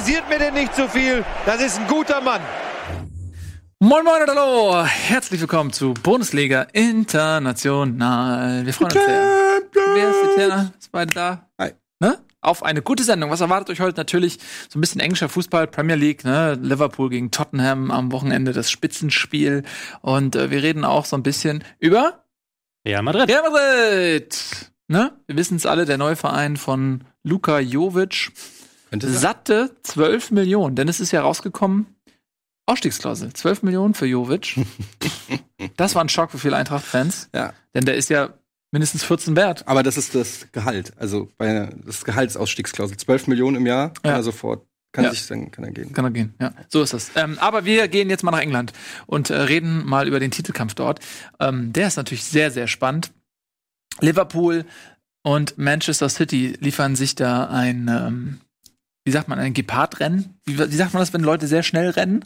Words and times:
Kritisiert 0.00 0.30
mir 0.30 0.38
denn 0.38 0.54
nicht 0.54 0.74
zu 0.74 0.88
viel. 0.88 1.22
Das 1.44 1.60
ist 1.60 1.78
ein 1.78 1.86
guter 1.86 2.22
Mann. 2.22 2.40
Moin 3.80 4.02
Moin 4.02 4.22
und 4.22 4.30
Hallo, 4.30 4.82
herzlich 4.82 5.42
willkommen 5.42 5.74
zu 5.74 5.92
Bundesliga 5.92 6.62
International. 6.72 8.64
Wir 8.64 8.72
freuen 8.72 8.92
uns 8.92 9.04
sehr. 9.04 9.60
Wer 9.94 10.08
ist 10.08 10.24
Eterna? 10.32 10.72
Ist 10.78 10.90
beide 10.90 11.12
da? 11.12 11.50
Hi. 11.58 11.72
Ne? 11.98 12.18
Auf 12.40 12.62
eine 12.62 12.80
gute 12.80 13.04
Sendung. 13.04 13.28
Was 13.28 13.42
erwartet 13.42 13.68
euch 13.68 13.80
heute? 13.80 13.98
Natürlich 13.98 14.38
so 14.70 14.78
ein 14.78 14.80
bisschen 14.80 15.02
englischer 15.02 15.28
Fußball, 15.28 15.66
Premier 15.66 15.96
League, 15.96 16.24
ne? 16.24 16.54
Liverpool 16.54 17.10
gegen 17.10 17.30
Tottenham 17.30 17.90
am 17.90 18.10
Wochenende, 18.10 18.54
das 18.54 18.70
Spitzenspiel. 18.70 19.64
Und 20.00 20.34
äh, 20.34 20.50
wir 20.50 20.62
reden 20.62 20.86
auch 20.86 21.04
so 21.04 21.14
ein 21.14 21.22
bisschen 21.22 21.62
über 21.78 22.24
Real 22.88 23.02
Madrid. 23.02 23.28
Real 23.28 23.42
Madrid. 23.42 24.72
Ne? 24.88 25.12
Wir 25.26 25.36
wissen 25.36 25.56
es 25.56 25.66
alle, 25.66 25.84
der 25.84 25.98
neue 25.98 26.16
Verein 26.16 26.56
von 26.56 27.04
Luka 27.22 27.58
Jovic. 27.58 28.32
Satte 28.98 29.74
12 29.82 30.30
Millionen, 30.32 30.74
denn 30.76 30.88
es 30.88 31.00
ist 31.00 31.12
ja 31.12 31.22
rausgekommen, 31.22 31.86
Ausstiegsklausel, 32.66 33.32
12 33.32 33.62
Millionen 33.62 33.94
für 33.94 34.06
Jovic. 34.06 34.56
das 35.76 35.94
war 35.94 36.02
ein 36.04 36.08
Schock 36.08 36.30
für 36.30 36.38
viele 36.38 36.56
Eintracht-Fans, 36.56 37.28
Ja, 37.34 37.52
denn 37.74 37.84
der 37.84 37.96
ist 37.96 38.10
ja 38.10 38.34
mindestens 38.72 39.02
14 39.04 39.34
wert. 39.36 39.66
aber 39.66 39.82
das 39.82 39.96
ist 39.96 40.14
das 40.14 40.46
Gehalt. 40.52 40.92
Also 40.96 41.28
bei 41.38 41.70
das 41.84 42.04
Gehaltsausstiegsklausel. 42.04 42.96
12 42.96 43.26
Millionen 43.26 43.56
im 43.56 43.66
Jahr 43.66 43.90
kann 43.94 44.10
Ja. 44.12 44.16
er 44.18 44.22
sofort, 44.22 44.64
kann 44.92 45.04
Ja. 45.04 45.10
sich 45.10 45.26
dann 45.26 45.50
kann 45.50 45.64
er 45.64 45.72
gehen. 45.72 45.92
Kann 45.92 46.04
er 46.04 46.10
gehen, 46.12 46.34
ja. 46.40 46.52
So 46.68 46.82
ist 46.82 46.92
das. 46.92 47.10
Ähm, 47.16 47.38
aber 47.40 47.64
wir 47.64 47.88
gehen 47.88 48.08
jetzt 48.10 48.22
mal 48.22 48.30
nach 48.30 48.40
England 48.40 48.72
und 49.06 49.30
äh, 49.30 49.34
reden 49.34 49.84
mal 49.86 50.06
über 50.06 50.20
den 50.20 50.30
Titelkampf 50.30 50.74
dort. 50.74 51.00
Ähm, 51.40 51.72
der 51.72 51.88
ist 51.88 51.96
natürlich 51.96 52.24
sehr, 52.24 52.50
sehr 52.52 52.68
spannend. 52.68 53.10
Liverpool 54.00 54.64
und 55.22 55.58
Manchester 55.58 56.08
City 56.08 56.56
liefern 56.60 56.94
sich 56.96 57.14
da 57.16 57.46
ein, 57.48 57.88
ähm, 57.88 58.40
wie 59.04 59.10
sagt 59.12 59.28
man, 59.28 59.38
ein 59.38 59.54
Gepardrennen. 59.54 60.38
Wie, 60.46 60.58
wie 60.58 60.76
sagt 60.76 60.92
man 60.92 61.00
das, 61.00 61.12
wenn 61.12 61.22
Leute 61.22 61.46
sehr 61.46 61.62
schnell 61.62 61.90
rennen? 61.90 62.24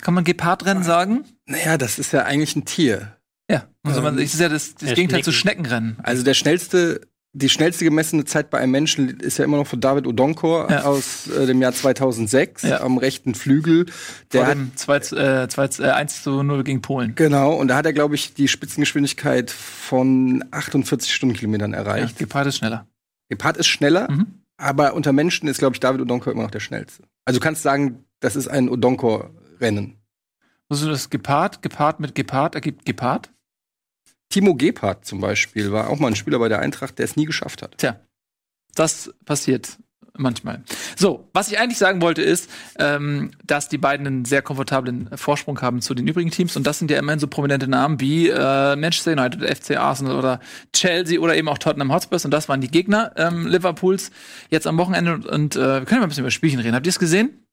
Kann 0.00 0.14
man 0.14 0.24
Gepardrennen 0.24 0.82
sagen? 0.82 1.24
Naja, 1.46 1.78
das 1.78 1.98
ist 1.98 2.12
ja 2.12 2.22
eigentlich 2.24 2.56
ein 2.56 2.64
Tier. 2.64 3.16
Ja. 3.50 3.64
Also 3.84 4.02
man, 4.02 4.14
Ähm, 4.18 4.20
das 4.24 4.34
ist 4.34 4.40
ja 4.40 4.48
das, 4.48 4.74
das 4.74 4.90
ja, 4.90 4.94
Gegenteil 4.94 5.22
zu 5.22 5.32
Schnecken. 5.32 5.64
Schneckenrennen. 5.64 5.96
Also 6.02 6.24
der 6.24 6.34
schnellste, 6.34 7.02
die 7.34 7.48
schnellste 7.48 7.84
gemessene 7.84 8.24
Zeit 8.24 8.50
bei 8.50 8.58
einem 8.58 8.72
Menschen 8.72 9.20
ist 9.20 9.38
ja 9.38 9.44
immer 9.44 9.58
noch 9.58 9.66
von 9.66 9.80
David 9.80 10.06
Odonkor 10.08 10.70
Ja. 10.70 10.82
aus 10.84 11.28
äh, 11.28 11.46
dem 11.46 11.62
Jahr 11.62 11.72
2006 11.72 12.62
Ja. 12.62 12.80
am 12.80 12.98
rechten 12.98 13.34
Flügel. 13.34 13.86
Der 14.32 14.40
Vor 14.40 14.46
hat, 14.48 14.54
dem 14.56 14.76
2, 14.76 14.96
äh, 14.96 15.48
2, 15.48 15.64
äh, 15.84 15.90
1 15.90 16.22
zu 16.24 16.42
0 16.42 16.64
gegen 16.64 16.82
Polen. 16.82 17.14
genau, 17.14 17.54
und 17.54 17.68
da 17.68 17.76
hat 17.76 17.86
er, 17.86 17.92
glaube 17.92 18.14
ich, 18.16 18.34
die 18.34 18.48
Spitzengeschwindigkeit 18.48 19.50
von 19.50 20.44
48 20.50 21.14
Stundenkilometern 21.14 21.72
Ja, 21.72 21.78
erreicht. 21.78 22.18
Gepard 22.18 22.46
ist 22.48 22.56
schneller. 22.56 22.86
Gepard 23.28 23.56
ist 23.56 23.66
schneller, 23.68 24.10
Mhm. 24.10 24.41
Aber 24.62 24.94
unter 24.94 25.12
Menschen 25.12 25.48
ist, 25.48 25.58
glaube 25.58 25.74
ich, 25.74 25.80
David 25.80 26.00
Odonkor 26.00 26.32
immer 26.32 26.44
noch 26.44 26.50
der 26.50 26.60
schnellste. 26.60 27.04
Also 27.24 27.40
du 27.40 27.44
kannst 27.44 27.62
sagen, 27.62 28.04
das 28.20 28.36
ist 28.36 28.48
ein 28.48 28.68
Odonkor-Rennen. 28.68 29.98
Wusstest 30.68 30.88
du 30.88 30.92
das 30.92 31.10
Gepard, 31.10 31.60
Gepard 31.62 32.00
mit 32.00 32.14
Gepard 32.14 32.54
ergibt 32.54 32.86
Gepard? 32.86 33.32
Timo 34.30 34.54
Gebhardt 34.54 35.04
zum 35.04 35.20
Beispiel 35.20 35.72
war 35.72 35.90
auch 35.90 35.98
mal 35.98 36.08
ein 36.08 36.16
Spieler 36.16 36.38
bei 36.38 36.48
der 36.48 36.60
Eintracht, 36.60 36.98
der 36.98 37.04
es 37.04 37.16
nie 37.16 37.26
geschafft 37.26 37.60
hat. 37.60 37.76
Tja, 37.76 38.00
das 38.74 39.12
passiert 39.26 39.78
manchmal. 40.16 40.62
So, 40.96 41.28
was 41.32 41.50
ich 41.50 41.58
eigentlich 41.58 41.78
sagen 41.78 42.02
wollte 42.02 42.22
ist, 42.22 42.50
ähm, 42.78 43.30
dass 43.44 43.68
die 43.68 43.78
beiden 43.78 44.06
einen 44.06 44.24
sehr 44.24 44.42
komfortablen 44.42 45.08
Vorsprung 45.16 45.60
haben 45.62 45.80
zu 45.80 45.94
den 45.94 46.06
übrigen 46.06 46.30
Teams 46.30 46.56
und 46.56 46.66
das 46.66 46.78
sind 46.78 46.90
ja 46.90 46.98
immerhin 46.98 47.18
so 47.18 47.26
prominente 47.26 47.66
Namen 47.68 48.00
wie 48.00 48.28
äh, 48.28 48.76
Manchester 48.76 49.12
United, 49.12 49.42
FC 49.58 49.76
Arsenal 49.78 50.16
oder 50.16 50.40
Chelsea 50.74 51.18
oder 51.20 51.36
eben 51.36 51.48
auch 51.48 51.58
Tottenham 51.58 51.92
Hotspurs 51.92 52.24
und 52.24 52.30
das 52.30 52.48
waren 52.48 52.60
die 52.60 52.68
Gegner 52.70 53.12
ähm, 53.16 53.46
Liverpools 53.46 54.10
jetzt 54.50 54.66
am 54.66 54.76
Wochenende 54.78 55.14
und, 55.14 55.26
und 55.26 55.56
äh, 55.56 55.80
wir 55.80 55.84
können 55.86 56.00
mal 56.00 56.06
ein 56.06 56.08
bisschen 56.10 56.24
über 56.24 56.30
Spielchen 56.30 56.60
reden. 56.60 56.74
Habt 56.74 56.86
ihr 56.86 56.90
es 56.90 56.98
gesehen? 56.98 57.46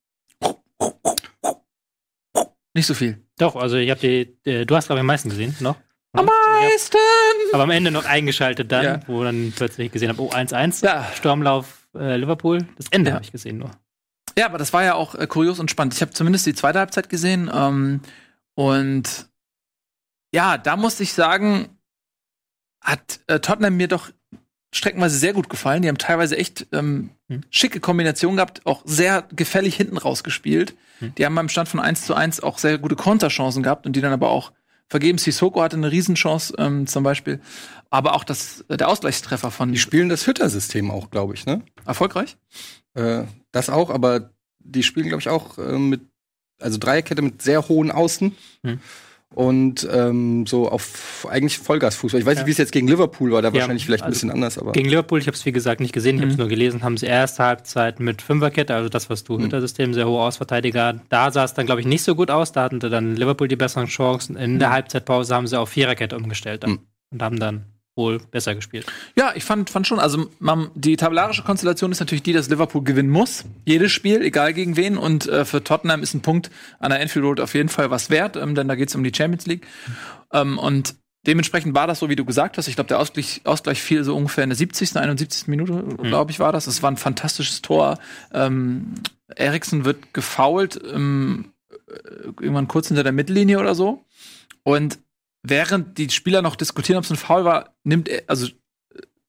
Nicht 2.74 2.86
so 2.86 2.94
viel. 2.94 3.18
Doch, 3.38 3.56
also 3.56 3.76
ich 3.76 3.90
habe 3.90 4.00
die, 4.00 4.36
äh, 4.48 4.64
du 4.64 4.76
hast 4.76 4.86
glaube 4.86 4.98
ich 4.98 5.00
am 5.00 5.06
meisten 5.06 5.28
gesehen, 5.30 5.56
noch. 5.60 5.76
Am 6.12 6.26
meisten! 6.26 6.96
Aber 7.52 7.62
am 7.64 7.70
Ende 7.70 7.90
noch 7.90 8.04
eingeschaltet 8.04 8.70
dann, 8.72 8.84
Ja. 8.84 9.00
wo 9.06 9.22
dann 9.22 9.52
plötzlich 9.54 9.92
gesehen 9.92 10.08
habe, 10.08 10.20
oh 10.22 10.30
1-1, 10.30 10.84
Ja. 10.84 11.06
Sturmlauf 11.14 11.79
äh, 11.96 12.16
Liverpool. 12.16 12.66
Das 12.76 12.86
Ende 12.90 13.10
Ja. 13.10 13.14
habe 13.16 13.24
ich 13.24 13.32
gesehen 13.32 13.58
nur. 13.58 13.70
Ja, 14.38 14.46
aber 14.46 14.58
das 14.58 14.72
war 14.72 14.84
ja 14.84 14.94
auch 14.94 15.14
äh, 15.14 15.26
kurios 15.26 15.58
und 15.58 15.70
spannend. 15.70 15.94
Ich 15.94 16.02
habe 16.02 16.12
zumindest 16.12 16.46
die 16.46 16.54
zweite 16.54 16.78
Halbzeit 16.78 17.08
gesehen 17.08 17.50
ähm, 17.52 18.00
und 18.54 19.28
ja, 20.32 20.56
da 20.58 20.76
musste 20.76 21.02
ich 21.02 21.12
sagen, 21.12 21.68
hat 22.80 23.20
äh, 23.26 23.40
Tottenham 23.40 23.76
mir 23.76 23.88
doch 23.88 24.10
streckenweise 24.72 25.18
sehr 25.18 25.32
gut 25.32 25.50
gefallen. 25.50 25.82
Die 25.82 25.88
haben 25.88 25.98
teilweise 25.98 26.36
echt 26.36 26.68
ähm, 26.72 27.10
Hm. 27.28 27.42
schicke 27.50 27.80
Kombinationen 27.80 28.36
gehabt, 28.36 28.64
auch 28.66 28.82
sehr 28.84 29.22
gefällig 29.34 29.74
hinten 29.76 29.96
rausgespielt. 29.98 30.76
Hm. 31.00 31.14
Die 31.16 31.24
haben 31.26 31.34
beim 31.34 31.48
Stand 31.48 31.68
von 31.68 31.80
1 31.80 32.02
zu 32.06 32.14
1 32.14 32.40
auch 32.40 32.58
sehr 32.58 32.78
gute 32.78 32.96
Konterchancen 32.96 33.62
gehabt 33.62 33.86
und 33.86 33.94
die 33.96 34.00
dann 34.00 34.12
aber 34.12 34.30
auch 34.30 34.52
vergeben. 34.90 35.16
Sissoko 35.16 35.62
hatte 35.62 35.76
eine 35.76 35.90
Riesenchance 35.90 36.52
ähm, 36.58 36.86
zum 36.86 37.04
Beispiel. 37.04 37.40
Aber 37.88 38.14
auch 38.14 38.24
das, 38.24 38.64
äh, 38.68 38.76
der 38.76 38.88
Ausgleichstreffer 38.88 39.50
von 39.50 39.72
Die 39.72 39.78
spielen 39.78 40.10
das 40.10 40.26
Hütter-System 40.26 40.90
auch, 40.90 41.10
glaube 41.10 41.32
ich, 41.34 41.46
ne? 41.46 41.62
erfolgreich. 41.86 42.36
Äh, 42.94 43.22
das 43.52 43.70
auch, 43.70 43.88
aber 43.88 44.30
die 44.58 44.82
spielen, 44.82 45.08
glaube 45.08 45.20
ich, 45.20 45.28
auch 45.28 45.56
äh, 45.56 45.78
mit, 45.78 46.02
also 46.60 46.76
Dreierkette 46.76 47.22
mit 47.22 47.40
sehr 47.40 47.68
hohen 47.68 47.90
Außen. 47.90 48.36
Hm. 48.64 48.80
Und 49.32 49.88
ähm, 49.92 50.44
so 50.46 50.68
auf 50.68 51.24
eigentlich 51.30 51.58
Vollgasfußball. 51.58 52.20
Ich 52.20 52.26
weiß 52.26 52.34
Ja. 52.34 52.40
nicht, 52.42 52.46
wie 52.48 52.50
es 52.52 52.58
jetzt 52.58 52.72
gegen 52.72 52.88
Liverpool 52.88 53.30
war, 53.30 53.42
da 53.42 53.48
Ja, 53.48 53.54
wahrscheinlich 53.54 53.84
vielleicht 53.86 54.02
ein 54.02 54.06
also 54.06 54.16
bisschen 54.16 54.30
anders, 54.32 54.58
aber. 54.58 54.72
Gegen 54.72 54.88
Liverpool, 54.88 55.20
ich 55.20 55.28
habe 55.28 55.36
es 55.36 55.46
wie 55.46 55.52
gesagt 55.52 55.80
nicht 55.80 55.92
gesehen, 55.92 56.16
ich 56.16 56.22
habe 56.22 56.30
es 56.32 56.36
Mhm. 56.36 56.40
nur 56.40 56.48
gelesen, 56.48 56.82
haben 56.82 56.96
sie 56.96 57.06
erste 57.06 57.44
Halbzeit 57.44 58.00
mit 58.00 58.22
Fünferkette, 58.22 58.74
also 58.74 58.88
das, 58.88 59.08
was 59.08 59.22
du 59.22 59.38
Mhm. 59.38 59.44
Hütter-System, 59.44 59.94
sehr 59.94 60.08
hohe 60.08 60.20
Ausverteidiger. 60.20 61.00
Da 61.10 61.30
sah 61.30 61.44
es 61.44 61.54
dann, 61.54 61.66
glaube 61.66 61.80
ich, 61.80 61.86
nicht 61.86 62.02
so 62.02 62.16
gut 62.16 62.28
aus. 62.30 62.50
Da 62.50 62.64
hatten 62.64 62.80
dann 62.80 63.14
Liverpool 63.14 63.46
die 63.46 63.54
besseren 63.56 63.86
Chancen. 63.86 64.34
In 64.36 64.58
der 64.58 64.70
Halbzeitpause 64.70 65.32
haben 65.34 65.46
sie 65.46 65.58
auf 65.58 65.68
Viererkette 65.70 66.16
umgestellt 66.16 66.64
dann. 66.64 66.70
Mhm. 66.72 66.78
und 67.12 67.22
haben 67.22 67.38
dann 67.38 67.64
wohl 68.00 68.18
besser 68.18 68.54
gespielt. 68.54 68.86
Ja, 69.14 69.32
ich 69.34 69.44
fand, 69.44 69.70
fand 69.70 69.86
schon, 69.86 70.00
also 70.00 70.28
man, 70.38 70.70
die 70.74 70.96
tabellarische 70.96 71.42
Konstellation 71.42 71.92
ist 71.92 72.00
natürlich 72.00 72.22
die, 72.22 72.32
dass 72.32 72.48
Liverpool 72.48 72.82
gewinnen 72.82 73.10
muss. 73.10 73.44
Jedes 73.64 73.92
Spiel, 73.92 74.22
egal 74.22 74.52
gegen 74.54 74.76
wen. 74.76 74.96
Und 74.96 75.28
äh, 75.28 75.44
für 75.44 75.62
Tottenham 75.62 76.02
ist 76.02 76.14
ein 76.14 76.22
Punkt 76.22 76.50
an 76.78 76.90
der 76.90 77.00
Enfield 77.00 77.24
Road 77.24 77.40
auf 77.40 77.54
jeden 77.54 77.68
Fall 77.68 77.90
was 77.90 78.10
wert, 78.10 78.36
ähm, 78.36 78.54
denn 78.54 78.66
da 78.66 78.74
geht 78.74 78.88
es 78.88 78.94
um 78.94 79.04
die 79.04 79.12
Champions 79.14 79.46
League. 79.46 79.66
Ähm, 80.32 80.58
und 80.58 80.94
dementsprechend 81.26 81.74
war 81.74 81.86
das 81.86 81.98
so, 81.98 82.08
wie 82.08 82.16
du 82.16 82.24
gesagt 82.24 82.58
hast. 82.58 82.68
Ich 82.68 82.74
glaube, 82.74 82.88
der 82.88 82.98
Ausgleich, 82.98 83.42
Ausgleich 83.44 83.82
fiel 83.82 84.04
so 84.04 84.16
ungefähr 84.16 84.44
in 84.44 84.50
der 84.50 84.56
70., 84.56 84.96
71. 84.96 85.46
Minute, 85.48 85.84
glaube 86.02 86.30
ich, 86.30 86.40
war 86.40 86.52
das. 86.52 86.66
Es 86.66 86.82
war 86.82 86.90
ein 86.90 86.96
fantastisches 86.96 87.62
Tor. 87.62 87.98
Ähm, 88.32 88.94
Eriksen 89.36 89.84
wird 89.84 90.14
gefoult, 90.14 90.80
ähm, 90.92 91.52
äh, 91.70 92.24
irgendwann 92.40 92.68
kurz 92.68 92.88
hinter 92.88 93.02
der 93.02 93.12
Mittellinie 93.12 93.58
oder 93.58 93.74
so. 93.74 94.04
Und 94.62 94.98
während 95.42 95.98
die 95.98 96.10
Spieler 96.10 96.42
noch 96.42 96.56
diskutieren, 96.56 96.98
ob 96.98 97.04
es 97.04 97.10
ein 97.10 97.16
Foul 97.16 97.44
war, 97.44 97.74
nimmt 97.84 98.08
er, 98.08 98.24
also 98.26 98.48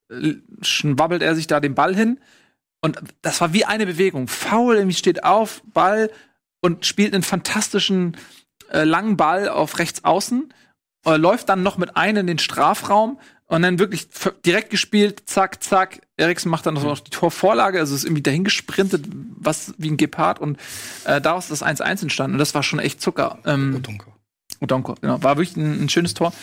äh, 0.10 0.34
schwabbelt 0.62 1.22
er 1.22 1.36
sich 1.36 1.48
da 1.48 1.60
den 1.60 1.76
Ball 1.76 1.96
hin. 1.96 2.20
Und 2.82 3.00
das 3.22 3.40
war 3.42 3.54
wie 3.54 3.66
eine 3.66 3.86
Bewegung. 3.86 4.28
Foul, 4.28 4.76
irgendwie 4.76 4.98
steht 4.98 5.24
auf, 5.24 5.62
Ball 5.74 6.12
und 6.62 6.86
spielt 6.86 7.14
einen 7.14 7.24
fantastischen 7.24 8.18
äh, 8.72 8.84
langen 8.84 9.18
Ball 9.18 9.50
auf 9.50 9.80
rechts 9.80 10.04
außen, 10.04 10.54
äh, 11.06 11.18
läuft 11.18 11.50
dann 11.50 11.64
noch 11.64 11.78
mit 11.78 11.96
einem 11.96 12.22
in 12.22 12.28
den 12.28 12.40
Strafraum 12.40 13.20
und 13.46 13.64
dann 13.64 13.80
wirklich 13.80 14.08
direkt 14.46 14.70
gespielt, 14.70 15.24
zack, 15.26 15.62
zack. 15.62 16.02
Eriksen 16.16 16.50
macht 16.50 16.66
dann 16.66 16.76
noch 16.76 17.00
die 17.00 17.12
Torvorlage, 17.12 17.80
also 17.80 17.94
ist 17.94 18.06
irgendwie 18.06 18.24
dahin 18.24 18.44
gesprintet, 18.44 19.06
was 19.36 19.74
wie 19.78 19.92
ein 19.92 19.98
Gepard 19.98 20.40
und 20.40 20.58
äh, 21.04 21.20
daraus 21.20 21.50
ist 21.50 21.62
das 21.62 21.80
1-1 21.80 22.04
entstanden 22.04 22.36
und 22.36 22.40
das 22.40 22.56
war 22.56 22.64
schon 22.64 22.80
echt 22.80 23.02
Zucker. 23.02 23.40
Ähm. 23.46 23.74
Odonko, 24.62 24.96
genau. 25.02 25.22
War 25.22 25.38
wirklich 25.38 25.58
ein, 25.58 25.84
ein 25.84 25.90
schönes 25.90 26.14
Tor. 26.14 26.34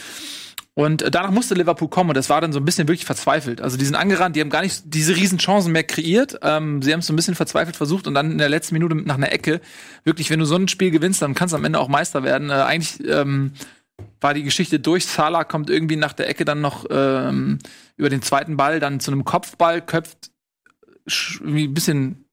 Und 0.74 1.02
äh, 1.02 1.10
danach 1.10 1.32
musste 1.32 1.54
Liverpool 1.54 1.88
kommen 1.88 2.10
und 2.10 2.16
das 2.16 2.30
war 2.30 2.40
dann 2.40 2.52
so 2.52 2.60
ein 2.60 2.64
bisschen 2.64 2.86
wirklich 2.86 3.04
verzweifelt. 3.04 3.60
Also 3.60 3.76
die 3.76 3.84
sind 3.84 3.96
angerannt, 3.96 4.36
die 4.36 4.40
haben 4.40 4.50
gar 4.50 4.62
nicht 4.62 4.82
diese 4.84 5.16
riesen 5.16 5.38
Chancen 5.38 5.72
mehr 5.72 5.82
kreiert. 5.82 6.38
Ähm, 6.42 6.82
sie 6.82 6.92
haben 6.92 7.00
es 7.00 7.06
so 7.06 7.12
ein 7.12 7.16
bisschen 7.16 7.34
verzweifelt 7.34 7.74
versucht 7.74 8.06
und 8.06 8.14
dann 8.14 8.30
in 8.30 8.38
der 8.38 8.48
letzten 8.48 8.74
Minute 8.74 8.94
nach 8.94 9.16
einer 9.16 9.32
Ecke, 9.32 9.60
wirklich, 10.04 10.30
wenn 10.30 10.38
du 10.38 10.44
so 10.44 10.54
ein 10.54 10.68
Spiel 10.68 10.92
gewinnst, 10.92 11.20
dann 11.20 11.34
kannst 11.34 11.52
du 11.52 11.56
am 11.56 11.64
Ende 11.64 11.80
auch 11.80 11.88
Meister 11.88 12.22
werden. 12.22 12.50
Äh, 12.50 12.52
eigentlich 12.52 13.04
ähm, 13.08 13.54
war 14.20 14.34
die 14.34 14.44
Geschichte 14.44 14.78
durch. 14.78 15.06
Salah 15.06 15.42
kommt 15.42 15.68
irgendwie 15.68 15.96
nach 15.96 16.12
der 16.12 16.28
Ecke 16.28 16.44
dann 16.44 16.60
noch 16.60 16.86
ähm, 16.90 17.58
über 17.96 18.08
den 18.08 18.22
zweiten 18.22 18.56
Ball 18.56 18.78
dann 18.78 19.00
zu 19.00 19.10
einem 19.10 19.24
Kopfball, 19.24 19.82
köpft 19.82 20.30
irgendwie 21.40 21.64
ein 21.64 21.74
bisschen 21.74 22.27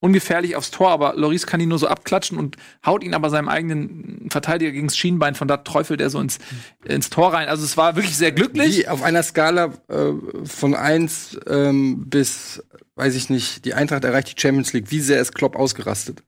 ungefährlich 0.00 0.56
aufs 0.56 0.70
Tor, 0.70 0.90
aber 0.90 1.14
Loris 1.14 1.46
kann 1.46 1.60
ihn 1.60 1.68
nur 1.68 1.78
so 1.78 1.86
abklatschen 1.86 2.38
und 2.38 2.56
haut 2.84 3.04
ihn 3.04 3.14
aber 3.14 3.28
seinem 3.30 3.48
eigenen 3.48 4.28
Verteidiger 4.30 4.72
gegen 4.72 4.86
das 4.88 4.96
Schienbein, 4.96 5.34
von 5.34 5.46
da 5.46 5.58
träufelt 5.58 6.00
er 6.00 6.10
so 6.10 6.18
ins, 6.20 6.38
ins 6.84 7.10
Tor 7.10 7.32
rein. 7.34 7.48
Also 7.48 7.64
es 7.64 7.76
war 7.76 7.96
wirklich 7.96 8.16
sehr 8.16 8.32
glücklich. 8.32 8.78
Wie 8.78 8.88
auf 8.88 9.02
einer 9.02 9.22
Skala 9.22 9.74
äh, 9.88 10.12
von 10.44 10.74
1 10.74 11.40
ähm, 11.46 12.08
bis, 12.08 12.62
weiß 12.96 13.14
ich 13.14 13.28
nicht, 13.30 13.64
die 13.66 13.74
Eintracht 13.74 14.04
erreicht 14.04 14.36
die 14.36 14.40
Champions 14.40 14.72
League. 14.72 14.90
Wie 14.90 15.00
sehr 15.00 15.20
ist 15.20 15.34
Klopp 15.34 15.54
ausgerastet? 15.54 16.22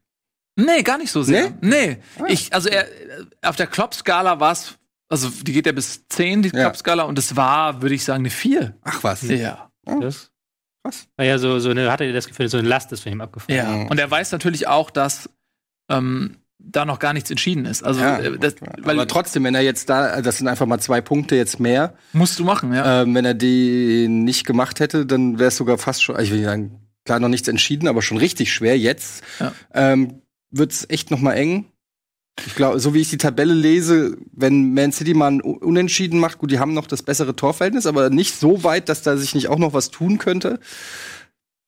Nee, 0.55 0.83
gar 0.83 0.99
nicht 0.99 1.11
so 1.11 1.23
sehr. 1.23 1.57
Nee. 1.61 1.97
Ah. 2.19 2.25
Ich, 2.27 2.53
also 2.53 2.69
er, 2.69 2.85
auf 3.41 3.55
der 3.55 3.65
Klopp-Skala 3.65 4.39
war 4.39 4.51
es, 4.51 4.77
also 5.09 5.29
die 5.29 5.51
geht 5.51 5.65
ja 5.65 5.71
bis 5.71 6.07
10, 6.09 6.43
die 6.43 6.49
Ja. 6.49 6.61
Klopp-Skala, 6.65 7.03
und 7.03 7.17
es 7.17 7.35
war, 7.35 7.81
würde 7.81 7.95
ich 7.95 8.03
sagen, 8.03 8.21
eine 8.21 8.29
4. 8.29 8.77
Ach 8.83 9.03
was. 9.03 9.23
Ja. 9.23 9.71
Das 9.99 10.29
Krass. 10.83 11.07
Weil 11.17 11.27
ja 11.27 11.37
so, 11.37 11.59
so 11.59 11.69
eine, 11.69 11.91
hatte 11.91 12.03
er 12.03 12.13
das 12.13 12.27
Gefühl, 12.27 12.49
so 12.49 12.57
eine 12.57 12.67
Last 12.67 12.91
ist 12.91 13.01
von 13.01 13.11
ihm 13.11 13.21
abgefallen. 13.21 13.57
Ja. 13.57 13.87
Und 13.89 13.99
er 13.99 14.09
weiß 14.11 14.31
natürlich 14.31 14.67
auch, 14.67 14.89
dass 14.91 15.29
ähm, 15.89 16.37
da 16.59 16.85
noch 16.85 16.99
gar 16.99 17.13
nichts 17.13 17.29
entschieden 17.29 17.65
ist. 17.65 17.83
Also 17.83 18.01
Ja, 18.01 18.19
äh, 18.19 18.37
das, 18.37 18.55
weil 18.81 18.95
aber 18.99 19.07
trotzdem, 19.07 19.43
wenn 19.43 19.55
er 19.55 19.61
jetzt 19.61 19.89
da, 19.89 20.21
das 20.21 20.37
sind 20.37 20.47
einfach 20.47 20.65
mal 20.65 20.79
zwei 20.79 21.01
Punkte 21.01 21.35
jetzt 21.35 21.59
mehr. 21.59 21.93
musst 22.13 22.39
du 22.39 22.43
machen, 22.43 22.73
ja. 22.73 23.01
Ähm, 23.03 23.15
wenn 23.15 23.25
er 23.25 23.33
die 23.33 24.07
nicht 24.09 24.45
gemacht 24.45 24.79
hätte, 24.79 25.05
dann 25.05 25.39
wäre 25.39 25.49
es 25.49 25.57
sogar 25.57 25.77
fast 25.77 26.03
schon, 26.03 26.19
ich 26.19 26.29
will 26.29 26.37
nicht 26.37 26.45
sagen, 26.45 26.79
klar 27.05 27.19
noch 27.19 27.29
nichts 27.29 27.47
entschieden, 27.47 27.87
aber 27.87 28.01
schon 28.01 28.17
richtig 28.17 28.53
schwer. 28.53 28.77
Jetzt 28.77 29.23
Ja. 29.39 29.53
ähm, 29.73 30.21
wird's 30.51 30.85
echt 30.89 31.11
noch 31.11 31.19
mal 31.19 31.33
eng. 31.33 31.65
Ich 32.45 32.55
glaube, 32.55 32.79
so 32.79 32.93
wie 32.93 33.01
ich 33.01 33.09
die 33.09 33.17
Tabelle 33.17 33.53
lese, 33.53 34.17
wenn 34.31 34.73
Man 34.73 34.91
City 34.91 35.13
mal 35.13 35.39
Unentschieden 35.41 36.19
macht, 36.19 36.39
gut, 36.39 36.51
die 36.51 36.59
haben 36.59 36.73
noch 36.73 36.87
das 36.87 37.03
bessere 37.03 37.35
Torverhältnis, 37.35 37.85
aber 37.85 38.09
nicht 38.09 38.35
so 38.35 38.63
weit, 38.63 38.89
dass 38.89 39.03
da 39.03 39.17
sich 39.17 39.35
nicht 39.35 39.49
auch 39.49 39.59
noch 39.59 39.73
was 39.73 39.91
tun 39.91 40.17
könnte. 40.17 40.59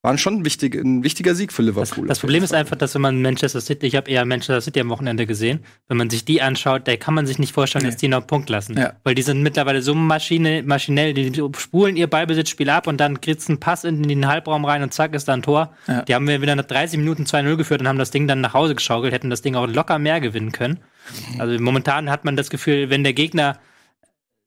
War 0.06 0.18
schon 0.20 0.36
ein, 0.36 0.46
wichtig, 0.46 0.76
ein 0.76 1.04
wichtiger 1.04 1.34
Sieg 1.34 1.52
für 1.52 1.64
Das, 1.64 1.76
Liverpool. 1.76 2.08
das 2.08 2.20
Problem 2.20 2.44
ist 2.44 2.54
einfach, 2.54 2.76
dass 2.76 2.94
wenn 2.94 3.02
man 3.02 3.22
Manchester 3.22 3.60
City, 3.60 3.88
ich 3.88 3.96
habe 3.96 4.10
eher 4.10 4.24
Manchester 4.24 4.62
City 4.62 4.80
am 4.80 4.90
Wochenende 4.90 5.26
gesehen, 5.26 5.62
wenn 5.88 5.98
man 5.98 6.10
sich 6.12 6.26
die 6.26 6.42
anschaut, 6.44 6.88
da 6.88 6.96
kann 6.96 7.14
man 7.16 7.26
sich 7.26 7.40
nicht 7.40 7.54
vorstellen, 7.54 7.84
Nee. 7.86 7.90
dass 7.92 7.98
die 7.98 8.08
noch 8.08 8.20
einen 8.20 8.28
Punkt 8.28 8.50
lassen. 8.50 8.78
Ja. 8.78 8.94
Weil 9.04 9.16
die 9.16 9.24
sind 9.24 9.42
mittlerweile 9.42 9.82
so 9.82 9.96
Maschine, 9.96 10.62
maschinell, 10.64 11.14
die 11.16 11.32
spulen 11.58 11.96
ihr 11.96 12.08
Ballbesitzspiel 12.08 12.70
ab 12.70 12.86
und 12.88 12.98
dann 13.00 13.20
kriegst 13.20 13.50
einen 13.50 13.60
Pass 13.60 13.84
in 13.84 14.04
den 14.04 14.28
Halbraum 14.28 14.64
rein 14.64 14.84
und 14.84 14.94
zack 14.94 15.14
ist 15.16 15.28
da 15.28 15.34
ein 15.34 15.42
Tor. 15.42 15.74
Ja. 15.88 16.04
Die 16.04 16.14
haben 16.14 16.28
wir 16.28 16.42
wieder 16.42 16.56
nach 16.56 16.66
30 16.66 17.00
Minuten 17.00 17.24
2-0 17.24 17.56
geführt 17.58 17.82
und 17.82 17.88
haben 17.88 17.98
das 17.98 18.12
Ding 18.12 18.28
dann 18.28 18.42
nach 18.42 18.54
Hause 18.54 18.76
geschaukelt, 18.76 19.12
hätten 19.14 19.30
das 19.32 19.42
Ding 19.42 19.56
auch 19.56 19.68
locker 19.68 19.98
mehr 19.98 20.22
gewinnen 20.22 20.52
können. 20.52 20.80
Also 21.40 21.62
momentan 21.62 22.10
hat 22.12 22.26
man 22.26 22.36
das 22.36 22.50
Gefühl, 22.52 22.90
wenn 22.92 23.04
der 23.04 23.14
Gegner 23.14 23.58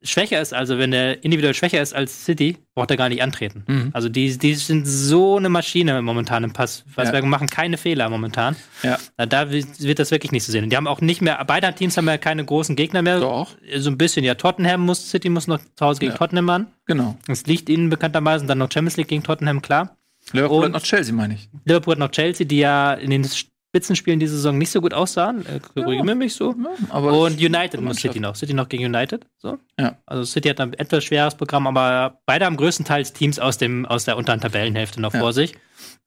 schwächer 0.03 0.41
ist, 0.41 0.55
also 0.55 0.79
wenn 0.79 0.93
er 0.93 1.25
individuell 1.25 1.55
schwächer 1.55 1.83
ist 1.83 1.95
als 1.95 2.25
City, 2.25 2.57
braucht 2.75 2.91
er 2.91 2.97
gar 2.97 3.09
nicht 3.09 3.23
antreten. 3.23 3.65
Mhm. 3.67 3.91
Also 3.93 4.09
die, 4.09 4.39
die 4.39 4.55
sind 4.55 4.87
so 4.87 5.37
eine 5.37 5.49
Maschine 5.49 6.01
momentan 6.03 6.45
im 6.45 6.53
Pass. 6.53 6.85
Was 6.95 7.11
Ja. 7.11 7.21
machen 7.23 7.49
keine 7.49 7.77
Fehler 7.79 8.09
momentan. 8.09 8.55
ja. 8.83 8.99
Da, 9.17 9.27
da 9.27 9.51
wird 9.51 9.99
das 9.99 10.11
wirklich 10.11 10.31
nicht 10.33 10.45
zu 10.45 10.53
sehen. 10.53 10.65
Und 10.65 10.71
die 10.71 10.77
haben 10.77 10.87
auch 10.87 11.01
nicht 11.01 11.21
mehr, 11.21 11.43
beide 11.47 11.73
Teams 11.75 11.97
haben 11.97 12.07
ja 12.07 12.17
keine 12.19 12.45
großen 12.45 12.77
Gegner 12.77 13.03
mehr. 13.03 13.21
Doch. 13.21 13.57
So 13.77 13.91
ein 13.91 13.99
bisschen, 13.99 14.25
ja, 14.25 14.35
Tottenham 14.35 14.83
muss, 14.83 15.11
City 15.11 15.29
muss 15.31 15.47
noch 15.49 15.59
zu 15.77 15.85
Hause 15.85 16.01
gegen 16.01 16.13
Ja. 16.13 16.19
Tottenham 16.19 16.49
an. 16.51 16.67
Genau. 16.87 17.17
Das 17.27 17.47
liegt 17.47 17.69
ihnen 17.69 17.91
bekanntermaßen 17.91 18.47
dann 18.47 18.59
noch 18.59 18.71
Champions 18.71 18.97
League 18.97 19.09
gegen 19.09 19.23
Tottenham, 19.25 19.63
klar. 19.63 19.97
Liverpool 20.33 20.59
Und- 20.59 20.65
hat 20.67 20.73
noch 20.75 20.83
Chelsea, 20.83 21.15
meine 21.15 21.35
ich. 21.35 21.49
Liverpool 21.65 21.93
hat 21.95 21.99
noch 21.99 22.11
Chelsea, 22.11 22.47
die 22.47 22.59
ja 22.59 22.93
in 22.95 23.11
den 23.11 23.25
Spitzenspielen 23.71 24.19
diese 24.19 24.35
Saison 24.37 24.57
nicht 24.57 24.71
so 24.71 24.81
gut 24.81 24.95
aussahen. 24.95 25.45
Äh, 25.47 25.61
Korrigiere 25.61 26.15
mich 26.15 26.35
so. 26.35 26.55
aber 26.89 27.13
Und 27.21 27.39
United 27.39 27.81
muss. 27.83 27.99
City 27.99 28.19
noch. 28.19 28.35
City 28.35 28.55
noch 28.55 28.69
gegen 28.69 28.85
United. 28.87 29.27
So. 29.37 29.59
Ja. 29.79 29.99
Also 30.07 30.25
City 30.25 30.49
hat 30.49 30.61
ein 30.61 30.73
etwas 30.75 31.05
schweres 31.05 31.35
Programm, 31.35 31.67
aber 31.67 32.19
beide 32.25 32.47
haben 32.47 32.57
größtenteils 32.57 33.13
Teams 33.13 33.39
aus, 33.39 33.59
dem, 33.59 33.85
aus 33.85 34.05
der 34.07 34.17
unteren 34.17 34.41
Tabellenhälfte 34.41 35.01
noch 35.01 35.13
Ja. 35.13 35.21
vor 35.21 35.33
sich. 35.35 35.55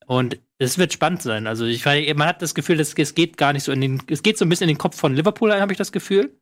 Und 0.06 0.38
es 0.58 0.76
wird 0.78 0.92
spannend 0.92 1.22
sein. 1.22 1.46
Also 1.46 1.64
ich, 1.64 1.84
man 1.84 2.26
hat 2.26 2.42
das 2.42 2.54
Gefühl, 2.56 2.80
es, 2.80 2.94
es 2.94 3.14
geht 3.14 3.36
gar 3.36 3.52
nicht 3.52 3.62
so 3.62 3.70
in 3.70 3.80
den, 3.80 4.02
es 4.08 4.22
geht 4.24 4.36
so 4.38 4.44
ein 4.44 4.48
bisschen 4.48 4.68
in 4.68 4.74
den 4.74 4.78
Kopf 4.78 4.96
von 4.98 5.14
Liverpool, 5.14 5.52
habe 5.54 5.72
ich 5.72 5.78
das 5.78 5.92
Gefühl. 5.92 6.36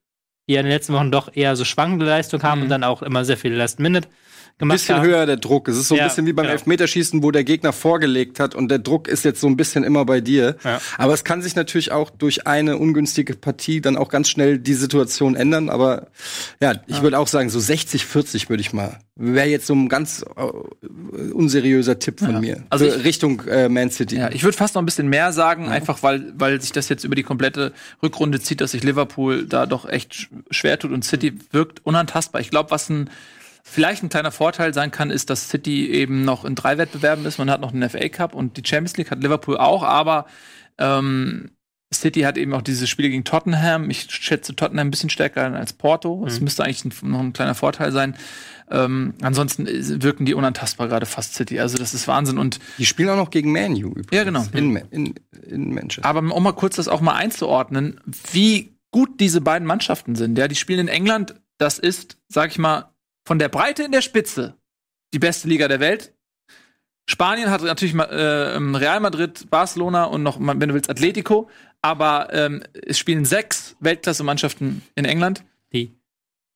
Die 0.48 0.54
ja 0.54 0.60
in 0.60 0.66
den 0.66 0.72
letzten 0.72 0.94
Wochen 0.94 1.12
doch 1.12 1.30
eher 1.36 1.54
so 1.54 1.64
schwankende 1.66 2.06
Leistung 2.06 2.42
haben 2.42 2.60
Mhm. 2.60 2.64
und 2.64 2.68
dann 2.70 2.84
auch 2.84 3.02
immer 3.02 3.26
sehr 3.26 3.36
viel 3.36 3.52
Last 3.52 3.78
Minute 3.78 4.08
gemacht 4.60 4.76
bisschen 4.78 4.96
haben. 4.96 5.06
höher 5.06 5.26
der 5.26 5.36
Druck. 5.36 5.66
Es 5.68 5.76
ist 5.76 5.88
so 5.88 5.94
ein 5.96 5.98
Ja, 5.98 6.04
bisschen 6.08 6.26
wie 6.26 6.32
beim 6.32 6.44
genau. 6.44 6.52
Elfmeterschießen, 6.52 7.22
wo 7.22 7.30
der 7.32 7.42
Gegner 7.44 7.72
vorgelegt 7.72 8.38
hat 8.38 8.54
und 8.54 8.68
der 8.70 8.78
Druck 8.78 9.08
ist 9.08 9.24
jetzt 9.24 9.40
so 9.40 9.48
ein 9.48 9.56
bisschen 9.56 9.82
immer 9.84 10.04
bei 10.04 10.20
dir. 10.20 10.56
Ja. 10.64 10.80
Aber 10.98 11.12
es 11.14 11.24
kann 11.24 11.42
sich 11.42 11.56
natürlich 11.56 11.90
auch 11.92 12.10
durch 12.10 12.46
eine 12.46 12.76
ungünstige 12.78 13.34
Partie 13.34 13.80
dann 13.80 13.96
auch 13.96 14.08
ganz 14.08 14.28
schnell 14.28 14.58
die 14.58 14.74
Situation 14.74 15.34
ändern. 15.34 15.68
Aber 15.68 16.06
ja, 16.60 16.74
ich 16.86 17.02
würde 17.02 17.18
auch 17.18 17.26
sagen, 17.28 17.50
so 17.50 17.58
60, 17.58 18.06
40 18.06 18.48
würde 18.48 18.60
ich 18.60 18.72
mal. 18.72 18.98
Wäre 19.16 19.48
jetzt 19.48 19.66
so 19.66 19.74
ein 19.74 19.88
ganz 19.90 20.24
äh, 20.36 21.32
unseriöser 21.32 21.98
Tipp 21.98 22.20
von 22.20 22.32
Ja. 22.34 22.40
mir. 22.40 22.62
Also 22.70 22.86
ich- 22.86 23.04
Richtung 23.04 23.42
äh, 23.46 23.68
Man 23.68 23.90
City. 23.90 24.16
Ja, 24.16 24.30
ich 24.30 24.44
würde 24.44 24.56
fast 24.56 24.74
noch 24.74 24.82
ein 24.82 24.86
bisschen 24.86 25.08
mehr 25.08 25.32
sagen, 25.32 25.68
einfach 25.68 26.02
weil, 26.02 26.32
weil 26.36 26.60
sich 26.60 26.72
das 26.72 26.88
jetzt 26.88 27.04
über 27.04 27.14
die 27.14 27.22
komplette 27.22 27.72
Rückrunde 28.02 28.40
zieht, 28.40 28.60
dass 28.60 28.70
sich 28.70 28.82
Liverpool 28.82 29.44
da 29.46 29.66
doch 29.66 29.88
echt 29.88 30.12
sch- 30.12 30.28
schwer 30.50 30.78
tut 30.78 30.92
und 30.92 31.04
City 31.04 31.34
wirkt 31.50 31.84
unantastbar. 31.84 32.40
Ich 32.40 32.50
glaube, 32.50 32.70
was 32.70 32.88
ein 32.88 33.10
vielleicht 33.70 34.02
ein 34.02 34.08
kleiner 34.08 34.32
Vorteil 34.32 34.74
sein 34.74 34.90
kann, 34.90 35.10
ist, 35.10 35.30
dass 35.30 35.48
City 35.48 35.90
eben 35.90 36.24
noch 36.24 36.44
in 36.44 36.54
drei 36.54 36.76
Wettbewerben 36.78 37.24
ist. 37.24 37.38
Man 37.38 37.50
hat 37.50 37.60
noch 37.60 37.72
den 37.72 37.88
FA 37.88 38.08
Cup 38.08 38.34
und 38.34 38.56
die 38.56 38.62
Champions 38.68 38.96
League 38.96 39.10
hat 39.10 39.22
Liverpool 39.22 39.56
auch, 39.56 39.82
aber 39.82 40.26
ähm, 40.78 41.50
City 41.92 42.20
hat 42.20 42.38
eben 42.38 42.52
auch 42.54 42.62
diese 42.62 42.86
Spiele 42.86 43.10
gegen 43.10 43.24
Tottenham. 43.24 43.90
Ich 43.90 44.06
schätze 44.10 44.54
Tottenham 44.54 44.88
ein 44.88 44.90
bisschen 44.90 45.10
stärker 45.10 45.52
als 45.52 45.72
Porto. 45.72 46.22
Das 46.24 46.40
müsste 46.40 46.62
eigentlich 46.62 46.84
ein, 46.84 47.10
noch 47.10 47.18
ein 47.18 47.32
kleiner 47.32 47.56
Vorteil 47.56 47.90
sein. 47.90 48.14
Ähm, 48.70 49.14
ansonsten 49.22 49.66
wirken 50.00 50.24
die 50.24 50.34
unantastbar 50.34 50.86
gerade 50.86 51.06
fast 51.06 51.34
City. 51.34 51.58
Also 51.58 51.78
das 51.78 51.92
ist 51.92 52.06
Wahnsinn. 52.06 52.38
Und 52.38 52.60
Die 52.78 52.86
spielen 52.86 53.08
auch 53.08 53.16
noch 53.16 53.30
gegen 53.30 53.50
Man 53.50 53.72
U 53.72 53.88
übrigens. 53.88 54.12
Ja, 54.12 54.22
genau. 54.22 54.46
In, 54.52 54.76
in, 54.90 55.14
in 55.48 55.74
Manchester. 55.74 56.08
aber 56.08 56.20
um 56.20 56.42
mal 56.42 56.52
kurz 56.52 56.76
das 56.76 56.86
auch 56.86 57.00
mal 57.00 57.14
einzuordnen, 57.14 58.00
wie 58.32 58.76
gut 58.92 59.18
diese 59.18 59.40
beiden 59.40 59.66
Mannschaften 59.66 60.14
sind. 60.14 60.38
Ja, 60.38 60.46
die 60.46 60.54
spielen 60.54 60.80
in 60.80 60.88
England. 60.88 61.34
Das 61.58 61.80
ist, 61.80 62.18
sag 62.28 62.50
ich 62.52 62.58
mal, 62.58 62.90
von 63.30 63.38
der 63.38 63.48
Breite 63.48 63.84
in 63.84 63.92
der 63.92 64.02
Spitze 64.02 64.56
die 65.14 65.20
beste 65.20 65.46
Liga 65.46 65.68
der 65.68 65.78
Welt. 65.78 66.12
Spanien 67.08 67.48
hat 67.48 67.62
natürlich 67.62 67.94
äh, 67.94 68.02
Real 68.02 68.98
Madrid, 68.98 69.48
Barcelona 69.50 70.02
und 70.06 70.24
noch, 70.24 70.40
wenn 70.40 70.58
du 70.58 70.74
willst, 70.74 70.90
Atletico. 70.90 71.48
Aber 71.80 72.30
ähm, 72.32 72.60
es 72.72 72.98
spielen 72.98 73.24
sechs 73.24 73.76
Weltklasse-Mannschaften 73.78 74.82
in 74.96 75.04
England. 75.04 75.44
Die 75.72 75.94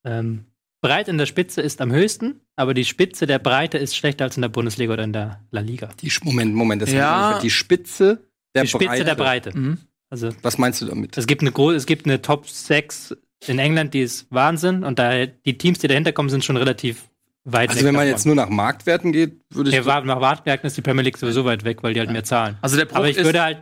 ähm, 0.04 0.46
Breite 0.82 1.12
in 1.12 1.18
der 1.18 1.26
Spitze 1.26 1.60
ist 1.62 1.80
am 1.80 1.92
höchsten, 1.92 2.40
aber 2.56 2.74
die 2.74 2.84
Spitze 2.84 3.28
der 3.28 3.38
Breite 3.38 3.78
ist 3.78 3.96
schlechter 3.96 4.24
als 4.24 4.36
in 4.36 4.42
der 4.42 4.48
Bundesliga 4.48 4.94
oder 4.94 5.04
in 5.04 5.12
der 5.12 5.44
La 5.52 5.60
Liga. 5.60 5.90
Die, 6.00 6.10
Moment, 6.24 6.56
Moment, 6.56 6.82
das 6.82 6.90
Ja. 6.90 7.34
heißt, 7.34 7.44
die 7.44 7.50
Spitze 7.50 8.24
der 8.56 8.62
Die 8.64 8.68
Spitze 8.68 8.86
Breite. 8.86 9.04
der 9.04 9.14
Breite. 9.14 9.56
Mhm. 9.56 9.78
Also 10.10 10.30
Was 10.42 10.58
meinst 10.58 10.80
du 10.80 10.86
damit? 10.86 11.16
es 11.16 11.28
gibt 11.28 11.42
eine 11.42 11.52
es 11.76 11.86
gibt 11.86 12.06
eine 12.06 12.20
Top 12.20 12.48
6 12.48 13.16
in 13.48 13.58
England, 13.58 13.94
die 13.94 14.02
ist 14.02 14.26
Wahnsinn 14.30 14.84
und 14.84 14.98
da 14.98 15.26
die 15.26 15.58
Teams, 15.58 15.78
die 15.78 15.88
dahinter 15.88 16.12
kommen, 16.12 16.28
sind 16.30 16.44
schon 16.44 16.56
relativ 16.56 17.04
weit 17.44 17.70
Also 17.70 17.84
wenn 17.84 17.94
man 17.94 18.02
davon. 18.06 18.08
jetzt 18.10 18.26
nur 18.26 18.34
nach 18.34 18.48
Marktwerten 18.48 19.12
geht, 19.12 19.40
würde 19.50 19.70
ich 19.70 19.76
Ja, 19.76 20.00
nach 20.02 20.20
Wartbergen 20.20 20.66
ist 20.66 20.76
die 20.76 20.82
Premier 20.82 21.02
League 21.02 21.18
sowieso 21.18 21.44
weit 21.44 21.64
weg, 21.64 21.82
weil 21.82 21.94
die 21.94 22.00
halt 22.00 22.10
mehr 22.10 22.24
zahlen. 22.24 22.56
Also 22.62 22.76
der 22.76 22.86
Bruch 22.86 22.96
Aber 22.96 23.08
ich 23.08 23.16
ist, 23.16 23.24
würde 23.24 23.42
halt, 23.42 23.58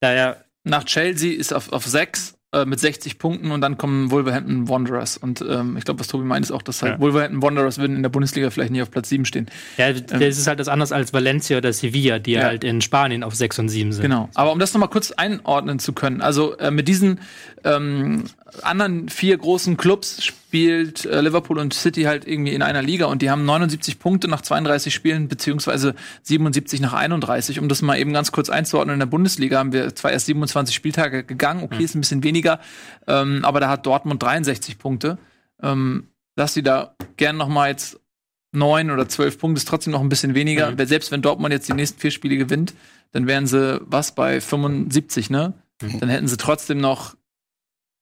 da 0.00 0.14
ja, 0.14 0.36
nach 0.62 0.84
Chelsea 0.84 1.32
ist 1.38 1.52
auf, 1.52 1.72
auf 1.72 1.84
sechs 1.86 2.36
äh, 2.54 2.64
mit 2.64 2.78
60 2.80 3.18
Punkten 3.18 3.50
und 3.50 3.60
dann 3.60 3.76
kommen 3.76 4.10
Wolverhampton 4.10 4.68
Wanderers. 4.68 5.16
Und 5.16 5.44
ähm, 5.48 5.76
ich 5.76 5.84
glaube, 5.84 6.00
was 6.00 6.06
Tobi 6.08 6.24
meint, 6.24 6.44
ist 6.46 6.52
auch, 6.52 6.62
dass 6.62 6.82
halt 6.82 6.94
Ja. 6.94 7.00
Wolverhampton 7.00 7.42
Wanderers 7.42 7.78
würden 7.78 7.96
in 7.96 8.02
der 8.02 8.08
Bundesliga 8.10 8.50
vielleicht 8.50 8.70
nicht 8.70 8.82
auf 8.82 8.90
Platz 8.90 9.08
7 9.08 9.24
stehen. 9.24 9.46
ja, 9.76 9.92
das 9.92 10.38
ist 10.38 10.46
halt 10.46 10.60
das 10.60 10.68
anders 10.68 10.92
als 10.92 11.12
Valencia 11.12 11.58
oder 11.58 11.72
Sevilla, 11.72 12.18
die 12.18 12.32
Ja. 12.32 12.44
halt 12.44 12.64
in 12.64 12.80
Spanien 12.80 13.22
auf 13.24 13.34
6 13.34 13.58
und 13.58 13.68
7 13.68 13.92
sind. 13.92 14.02
Genau. 14.02 14.28
Aber 14.34 14.52
um 14.52 14.58
das 14.58 14.72
nochmal 14.72 14.88
kurz 14.90 15.10
einordnen 15.12 15.78
zu 15.78 15.92
können, 15.92 16.22
also 16.22 16.56
äh, 16.58 16.70
mit 16.70 16.88
diesen 16.88 17.20
ähm, 17.64 18.24
anderen 18.62 19.08
vier 19.08 19.36
großen 19.36 19.76
Clubs 19.76 20.32
spielt 20.54 21.04
äh, 21.04 21.20
Liverpool 21.20 21.58
und 21.58 21.74
City 21.74 22.02
halt 22.02 22.28
irgendwie 22.28 22.52
in 22.52 22.62
einer 22.62 22.80
Liga 22.80 23.06
und 23.06 23.22
die 23.22 23.30
haben 23.30 23.44
79 23.44 23.98
Punkte 23.98 24.28
nach 24.28 24.40
32 24.40 24.94
Spielen, 24.94 25.26
beziehungsweise 25.26 25.96
77 26.22 26.80
nach 26.80 26.92
31. 26.92 27.58
Um 27.58 27.68
das 27.68 27.82
mal 27.82 27.98
eben 27.98 28.12
ganz 28.12 28.30
kurz 28.30 28.50
einzuordnen, 28.50 28.94
in 28.94 29.00
der 29.00 29.06
Bundesliga 29.06 29.58
haben 29.58 29.72
wir 29.72 29.96
zwar 29.96 30.12
erst 30.12 30.26
27 30.26 30.72
Spieltage 30.72 31.24
gegangen, 31.24 31.64
okay, 31.64 31.82
ist 31.82 31.96
ein 31.96 32.02
bisschen 32.02 32.22
weniger, 32.22 32.60
ähm, 33.08 33.44
aber 33.44 33.58
da 33.58 33.68
hat 33.68 33.84
Dortmund 33.84 34.22
63 34.22 34.78
Punkte. 34.78 35.18
Ähm, 35.60 36.06
dass 36.36 36.54
sie 36.54 36.62
da 36.62 36.94
gern 37.16 37.36
noch 37.36 37.48
mal 37.48 37.70
jetzt 37.70 37.98
neun 38.52 38.92
oder 38.92 39.08
zwölf 39.08 39.38
Punkte 39.40 39.58
ist 39.58 39.66
trotzdem 39.66 39.92
noch 39.92 40.02
ein 40.02 40.08
bisschen 40.08 40.36
weniger. 40.36 40.70
Mhm. 40.70 40.86
Selbst 40.86 41.10
wenn 41.10 41.20
Dortmund 41.20 41.52
jetzt 41.52 41.68
die 41.68 41.72
nächsten 41.72 41.98
vier 41.98 42.12
Spiele 42.12 42.36
gewinnt, 42.36 42.74
dann 43.10 43.26
wären 43.26 43.48
sie 43.48 43.80
was 43.86 44.14
bei 44.14 44.40
75, 44.40 45.30
ne? 45.30 45.54
Mhm. 45.82 45.98
Dann 45.98 46.08
hätten 46.08 46.28
sie 46.28 46.36
trotzdem 46.36 46.78
noch 46.78 47.16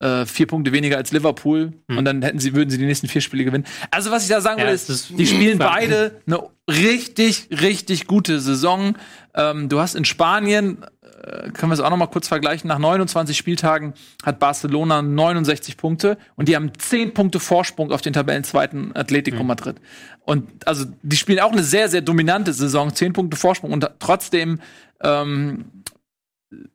äh, 0.03 0.27
vier 0.27 0.47
Punkte 0.47 0.73
weniger 0.73 0.97
als 0.97 1.13
Liverpool 1.13 1.73
Mhm. 1.89 1.99
und 1.99 2.05
dann 2.05 2.23
hätten 2.23 2.39
sie, 2.41 2.55
würden 2.55 2.71
sie 2.71 2.79
die 2.79 2.87
nächsten 2.87 3.09
vier 3.09 3.21
Spiele 3.21 3.45
gewinnen. 3.45 3.65
Also 3.91 4.11
was 4.11 4.25
ich 4.25 4.29
da 4.29 4.41
sagen 4.41 4.59
Ja, 4.61 4.67
will, 4.67 4.75
ist, 4.75 4.91
ist- 4.91 5.11
die 5.17 5.27
spielen 5.27 5.59
beide 5.59 6.21
eine 6.27 6.41
richtig, 6.69 7.49
richtig 7.51 8.07
gute 8.07 8.41
Saison. 8.41 8.97
Ähm, 9.35 9.69
du 9.69 9.79
hast 9.81 9.95
in 9.95 10.05
Spanien, 10.05 10.79
äh, 11.23 11.51
können 11.51 11.71
wir 11.71 11.75
es 11.75 11.81
auch 11.81 11.91
noch 11.91 11.97
mal 11.97 12.07
kurz 12.09 12.27
vergleichen, 12.29 12.69
nach 12.69 12.79
29 12.79 13.37
Spieltagen 13.37 13.95
hat 14.25 14.39
Barcelona 14.41 15.03
69 15.03 15.77
Punkte 15.77 16.19
und 16.35 16.49
die 16.49 16.57
haben 16.57 16.73
10 16.77 17.15
Punkte 17.15 17.39
Vorsprung 17.41 17.93
auf 17.93 18.01
den 18.03 18.13
Tabellenzweiten 18.13 18.95
Atletico 18.97 19.45
Madrid. 19.45 19.77
Und 20.25 20.67
also 20.67 20.85
die 21.03 21.17
spielen 21.17 21.41
auch 21.41 21.53
eine 21.53 21.63
sehr, 21.63 21.89
sehr 21.89 22.01
dominante 22.01 22.53
Saison, 22.53 22.93
10 22.95 23.13
Punkte 23.13 23.37
Vorsprung 23.37 23.73
und 23.73 23.89
trotzdem 24.01 24.61
ähm, 25.03 25.65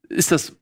ist 0.09 0.31
das 0.31 0.53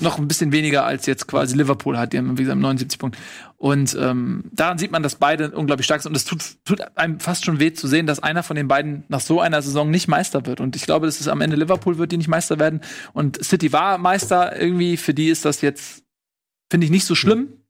noch 0.00 0.18
ein 0.18 0.28
bisschen 0.28 0.52
weniger 0.52 0.84
als 0.84 1.06
jetzt 1.06 1.26
quasi 1.28 1.56
Liverpool 1.56 1.98
hat, 1.98 2.12
die 2.12 2.18
haben 2.18 2.38
wie 2.38 2.42
gesagt 2.42 2.60
79 2.60 2.98
Punkte. 2.98 3.18
Und 3.56 3.96
ähm, 4.00 4.44
daran 4.52 4.78
sieht 4.78 4.90
man, 4.90 5.02
dass 5.02 5.16
beide 5.16 5.50
unglaublich 5.52 5.84
stark 5.84 6.02
sind. 6.02 6.10
Und 6.10 6.16
es 6.16 6.24
tut, 6.24 6.42
tut 6.64 6.80
einem 6.96 7.20
fast 7.20 7.44
schon 7.44 7.60
weh 7.60 7.72
zu 7.72 7.86
sehen, 7.86 8.06
dass 8.06 8.20
einer 8.20 8.42
von 8.42 8.56
den 8.56 8.68
beiden 8.68 9.04
nach 9.08 9.20
so 9.20 9.40
einer 9.40 9.62
Saison 9.62 9.90
nicht 9.90 10.08
Meister 10.08 10.46
wird. 10.46 10.60
Und 10.60 10.74
ich 10.74 10.82
glaube, 10.82 11.06
das 11.06 11.20
ist 11.20 11.28
am 11.28 11.40
Ende 11.40 11.56
Liverpool 11.56 11.98
wird, 11.98 12.12
die 12.12 12.16
nicht 12.16 12.28
Meister 12.28 12.58
werden. 12.58 12.80
Und 13.12 13.42
City 13.42 13.72
war 13.72 13.98
Meister. 13.98 14.60
Irgendwie 14.60 14.96
für 14.96 15.14
die 15.14 15.28
ist 15.28 15.44
das 15.44 15.60
jetzt, 15.60 16.02
finde 16.70 16.86
ich, 16.86 16.90
nicht 16.90 17.04
so 17.04 17.14
schlimm. 17.14 17.61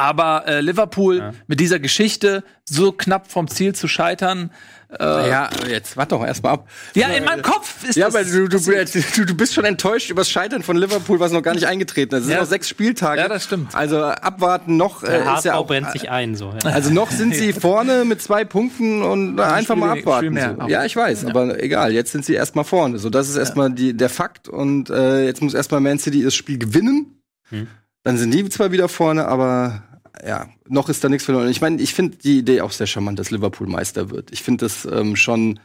Aber 0.00 0.46
äh, 0.46 0.60
Liverpool 0.60 1.18
Ja. 1.18 1.32
mit 1.46 1.60
dieser 1.60 1.78
Geschichte 1.78 2.42
so 2.64 2.92
knapp 2.92 3.30
vom 3.30 3.48
Ziel 3.48 3.74
zu 3.74 3.86
scheitern, 3.88 4.50
ja, 4.98 5.44
aber 5.54 5.68
jetzt 5.70 5.96
warte 5.96 6.16
doch 6.16 6.24
erstmal 6.26 6.54
ab. 6.54 6.68
ja, 6.96 7.06
in 7.10 7.24
meinem 7.24 7.42
Kopf 7.42 7.84
ist 7.88 7.94
Ja, 7.96 8.06
das 8.10 8.14
aber 8.16 8.24
du, 8.24 8.48
du, 8.48 8.58
du, 8.58 9.24
du 9.26 9.34
bist 9.36 9.54
schon 9.54 9.64
enttäuscht 9.64 10.10
über 10.10 10.22
das 10.22 10.30
Scheitern 10.30 10.64
von 10.64 10.76
Liverpool, 10.76 11.20
was 11.20 11.30
noch 11.30 11.42
gar 11.42 11.54
nicht 11.54 11.68
eingetreten 11.68 12.12
ist. 12.16 12.22
Es 12.22 12.26
sind 12.26 12.34
Ja. 12.34 12.40
noch 12.40 12.48
sechs 12.48 12.68
Spieltage. 12.68 13.20
Ja, 13.20 13.28
das 13.28 13.44
stimmt. 13.44 13.72
Also 13.72 14.02
abwarten 14.02 14.76
noch. 14.76 15.02
Der 15.02 15.10
Äh, 15.10 15.18
ist 15.20 15.26
HSV 15.28 15.44
ja 15.44 15.54
auch, 15.54 15.66
brennt 15.68 15.92
sich 15.92 16.10
ein, 16.10 16.34
so. 16.34 16.52
Ja. 16.64 16.70
also 16.70 16.90
noch 16.92 17.12
sind 17.12 17.36
sie 17.36 17.52
vorne 17.68 18.04
mit 18.04 18.20
zwei 18.20 18.44
Punkten 18.44 19.04
und 19.04 19.38
einfach 19.38 19.76
mal 19.76 19.90
Spiel- 19.90 20.00
abwarten. 20.12 20.58
So. 20.62 20.66
Ja, 20.68 20.84
ich 20.84 20.96
weiß, 20.96 21.24
aber 21.26 21.62
egal. 21.62 21.92
Jetzt 21.92 22.10
sind 22.10 22.24
sie 22.24 22.34
erstmal 22.34 22.64
vorne. 22.64 22.98
So, 22.98 23.10
das 23.10 23.28
ist 23.28 23.36
erstmal 23.36 23.70
die, 23.70 23.96
der 23.96 24.08
Fakt 24.08 24.48
und 24.48 24.90
äh, 24.90 25.24
jetzt 25.24 25.40
muss 25.40 25.54
erstmal 25.54 25.80
Man 25.80 26.00
City 26.00 26.24
das 26.24 26.34
Spiel 26.34 26.58
gewinnen. 26.58 27.22
Hm. 27.50 27.68
Dann 28.02 28.16
sind 28.18 28.32
die 28.32 28.48
zwar 28.48 28.72
wieder 28.72 28.88
vorne, 28.88 29.28
aber 29.28 29.84
ja, 30.26 30.48
noch 30.68 30.88
ist 30.88 31.02
da 31.04 31.08
nichts 31.08 31.24
verloren. 31.24 31.48
Ich 31.48 31.60
meine, 31.60 31.80
ich 31.80 31.94
finde 31.94 32.16
die 32.18 32.38
Idee 32.38 32.60
auch 32.60 32.72
sehr 32.72 32.86
charmant, 32.86 33.18
dass 33.18 33.30
Liverpool 33.30 33.66
Meister 33.66 34.10
wird. 34.10 34.30
Ich 34.32 34.42
finde 34.42 34.64
das 34.66 34.84
ähm, 34.84 35.16
schon, 35.16 35.60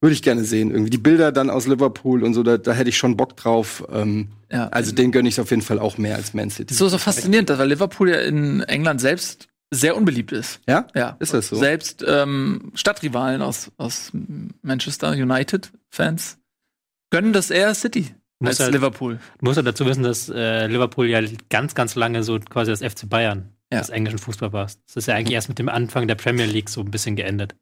würde 0.00 0.12
ich 0.14 0.22
gerne 0.22 0.44
sehen. 0.44 0.70
Irgendwie 0.70 0.90
die 0.90 0.98
Bilder 0.98 1.32
dann 1.32 1.50
aus 1.50 1.66
Liverpool 1.66 2.22
und 2.24 2.34
so, 2.34 2.42
da, 2.42 2.58
da 2.58 2.72
hätte 2.72 2.88
ich 2.90 2.98
schon 2.98 3.16
Bock 3.16 3.36
drauf. 3.36 3.84
Ähm, 3.92 4.28
Ja. 4.50 4.68
Also 4.68 4.92
den 4.92 5.10
gönne 5.12 5.28
ich 5.28 5.40
auf 5.40 5.50
jeden 5.50 5.62
Fall 5.62 5.78
auch 5.78 5.98
mehr 5.98 6.16
als 6.16 6.34
Man 6.34 6.50
City. 6.50 6.74
so, 6.74 6.88
so 6.88 6.98
faszinierend, 6.98 7.48
weil 7.50 7.68
Liverpool 7.68 8.10
ja 8.10 8.20
in 8.20 8.60
England 8.62 9.00
selbst 9.00 9.48
sehr 9.72 9.96
unbeliebt 9.96 10.30
ist. 10.30 10.60
Ja? 10.68 10.86
Ja. 10.94 11.16
Ist 11.18 11.34
das 11.34 11.48
so? 11.48 11.56
Selbst 11.56 12.04
ähm, 12.06 12.70
Stadtrivalen 12.74 13.42
aus, 13.42 13.72
aus 13.76 14.12
Manchester 14.62 15.10
United-Fans 15.10 16.38
gönnen 17.10 17.32
das 17.32 17.50
eher 17.50 17.74
City 17.74 18.14
Muss 18.38 18.50
als 18.50 18.60
halt- 18.60 18.72
Liverpool. 18.74 19.18
Du 19.38 19.44
musst 19.46 19.56
ja 19.56 19.62
dazu 19.62 19.86
wissen, 19.86 20.02
dass 20.02 20.28
äh, 20.28 20.66
Liverpool 20.66 21.06
ja 21.08 21.20
ganz, 21.50 21.74
ganz 21.74 21.94
lange 21.94 22.22
so 22.22 22.38
quasi 22.38 22.70
das 22.70 22.80
FC 22.82 23.08
Bayern 23.08 23.50
Ja. 23.74 23.80
des 23.80 23.90
englischen 23.90 24.18
Fußballs 24.18 24.52
war. 24.52 24.64
Das 24.64 24.76
ist 24.96 25.06
ja 25.06 25.14
eigentlich 25.14 25.34
erst 25.34 25.48
mit 25.48 25.58
dem 25.58 25.68
Anfang 25.68 26.08
der 26.08 26.14
Premier 26.16 26.46
League 26.46 26.70
so 26.70 26.80
ein 26.80 26.90
bisschen 26.90 27.16
geendet. 27.16 27.54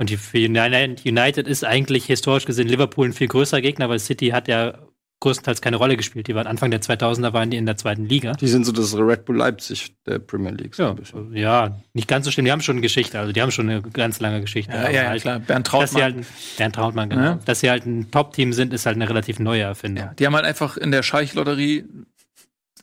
Und 0.00 0.10
United, 0.34 1.48
ist 1.48 1.64
eigentlich 1.64 2.06
historisch 2.06 2.44
gesehen 2.44 2.68
Liverpool 2.68 3.06
ein 3.06 3.12
viel 3.12 3.28
größerer 3.28 3.60
Gegner, 3.60 3.88
weil 3.88 3.98
City 3.98 4.28
hat 4.28 4.46
ja 4.46 4.78
größtenteils 5.20 5.60
keine 5.60 5.76
Rolle 5.78 5.96
gespielt. 5.96 6.28
Die 6.28 6.34
waren 6.36 6.46
Anfang 6.46 6.70
der 6.70 6.80
2000er 6.80 7.32
waren 7.32 7.50
die 7.50 7.56
in 7.56 7.66
der 7.66 7.76
zweiten 7.76 8.04
Liga. 8.06 8.34
Die 8.34 8.46
sind 8.46 8.64
so 8.64 8.70
das 8.70 8.96
Red 8.96 9.24
Bull 9.24 9.36
Leipzig 9.38 9.92
der 10.06 10.20
Premier 10.20 10.52
League. 10.52 10.76
so 10.76 10.84
Ja, 10.84 10.90
ein 10.90 10.94
bisschen. 10.96 11.34
ja, 11.36 11.80
nicht 11.92 12.06
ganz 12.06 12.24
so 12.24 12.30
schlimm. 12.30 12.44
Die 12.44 12.52
haben 12.52 12.60
schon 12.60 12.74
eine 12.76 12.82
Geschichte, 12.82 13.18
also 13.18 13.32
die 13.32 13.42
haben 13.42 13.50
schon 13.50 13.68
eine 13.68 13.82
ganz 13.82 14.20
lange 14.20 14.40
Geschichte. 14.40 14.72
Ja, 14.72 14.88
ja, 14.90 15.08
halt, 15.08 15.22
klar. 15.22 15.40
Bernd 15.40 15.66
Dass 15.66 15.90
sie 15.90 15.96
Trautmann. 15.96 16.02
halt, 16.04 16.16
ein- 16.18 16.26
Bernd 16.58 16.74
Trautmann, 16.76 17.10
genau. 17.10 17.22
Ja. 17.22 17.38
Dass 17.44 17.58
sie 17.58 17.68
halt 17.68 17.84
ein 17.84 18.12
Top-Team 18.12 18.52
sind, 18.52 18.72
ist 18.72 18.86
halt 18.86 18.94
eine 18.94 19.08
relativ 19.08 19.40
neue 19.40 19.62
Erfindung. 19.62 20.04
Ja, 20.04 20.14
die 20.14 20.24
haben 20.24 20.36
halt 20.36 20.44
einfach 20.44 20.76
in 20.76 20.92
der 20.92 21.02
Scheich-Lotterie 21.02 21.84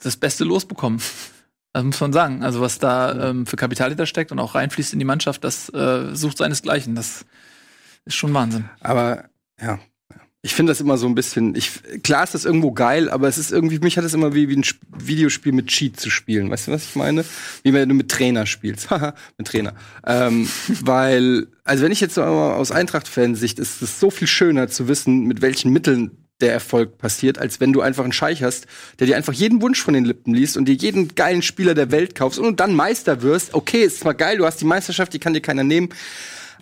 das 0.04 0.18
Beste 0.18 0.44
losbekommen. 0.44 1.00
Das 1.75 1.84
muss 1.84 2.00
man 2.00 2.13
sagen. 2.13 2.41
Also 2.41 2.62
was 2.62 2.79
da 2.79 3.32
ähm, 3.32 3.46
für 3.46 3.58
Kapital 3.58 3.89
hinter 3.89 4.05
steckt 4.05 4.32
und 4.32 4.39
auch 4.39 4.55
reinfließt 4.55 4.94
in 4.94 5.00
die 5.00 5.03
Mannschaft, 5.03 5.44
das 5.44 5.67
äh, 5.74 6.15
sucht 6.15 6.38
seinesgleichen. 6.38 6.96
Das 6.96 7.25
ist 8.05 8.15
schon 8.15 8.34
Wahnsinn. 8.34 8.70
Aber 8.79 9.25
ja. 9.62 9.77
Ich 10.41 10.55
finde 10.55 10.72
das 10.72 10.79
immer 10.79 10.98
so 10.98 11.05
ein 11.05 11.15
bisschen. 11.15 11.53
Ich, 11.53 11.82
klar 12.01 12.24
ist 12.24 12.34
das 12.34 12.46
irgendwo 12.46 12.72
geil, 12.72 13.10
aber 13.10 13.27
es 13.27 13.38
ist 13.38 13.51
irgendwie, 13.51 13.79
mich 13.79 13.98
hat 13.98 14.05
es 14.05 14.13
immer 14.13 14.34
wie, 14.34 14.48
wie 14.48 14.55
ein 14.55 14.63
Sp 14.63 14.79
Videospiel 14.96 15.51
mit 15.51 15.67
Cheat 15.67 16.00
zu 16.00 16.10
spielen. 16.10 16.50
Weißt 16.50 16.67
du, 16.67 16.72
was 16.72 16.86
ich 16.86 16.96
meine? 16.96 17.25
Wie 17.63 17.74
wenn 17.74 17.89
du 17.89 17.96
mit 17.96 18.10
Trainer 18.10 18.46
spielst. 18.46 18.89
Haha, 18.89 19.13
mit 19.38 19.48
Trainer. 19.48 19.74
Ähm, 20.08 20.48
weil, 20.82 21.48
also 21.65 21.84
wenn 21.84 21.91
ich 21.91 22.00
jetzt 22.00 22.15
so 22.15 22.24
aus 22.24 22.72
Eintracht-Fansicht, 22.72 23.60
ist 23.60 23.82
es 23.82 24.00
so 24.00 24.10
viel 24.12 24.27
schöner 24.27 24.70
zu 24.70 24.88
wissen, 24.88 25.25
mit 25.25 25.41
welchen 25.41 25.74
Mitteln 25.74 26.25
der 26.42 26.51
Erfolg 26.51 26.98
passiert, 26.98 27.38
als 27.38 27.60
wenn 27.60 27.72
du 27.72 27.82
einfach 27.82 28.04
einen 28.04 28.13
Scheich 28.13 28.44
hast, 28.44 28.68
der 29.00 29.08
dir 29.08 29.15
einfach 29.15 29.34
jeden 29.34 29.62
Wunsch 29.62 29.82
von 29.82 29.94
den 29.94 30.06
Lippen 30.06 30.34
liest 30.34 30.58
und 30.58 30.65
dir 30.65 30.75
jeden 30.75 31.15
geilen 31.15 31.42
Spieler 31.42 31.74
der 31.74 31.92
Welt 31.92 32.15
kaufst 32.15 32.39
und 32.39 32.60
dann 32.60 32.74
Meister 32.74 33.22
wirst. 33.22 33.54
Okay, 33.54 33.84
ist 33.84 34.01
zwar 34.01 34.13
geil, 34.13 34.38
du 34.38 34.46
hast 34.46 34.60
die 34.60 34.65
Meisterschaft, 34.65 35.13
die 35.13 35.20
kann 35.20 35.34
dir 35.34 35.42
keiner 35.42 35.63
nehmen. 35.63 35.89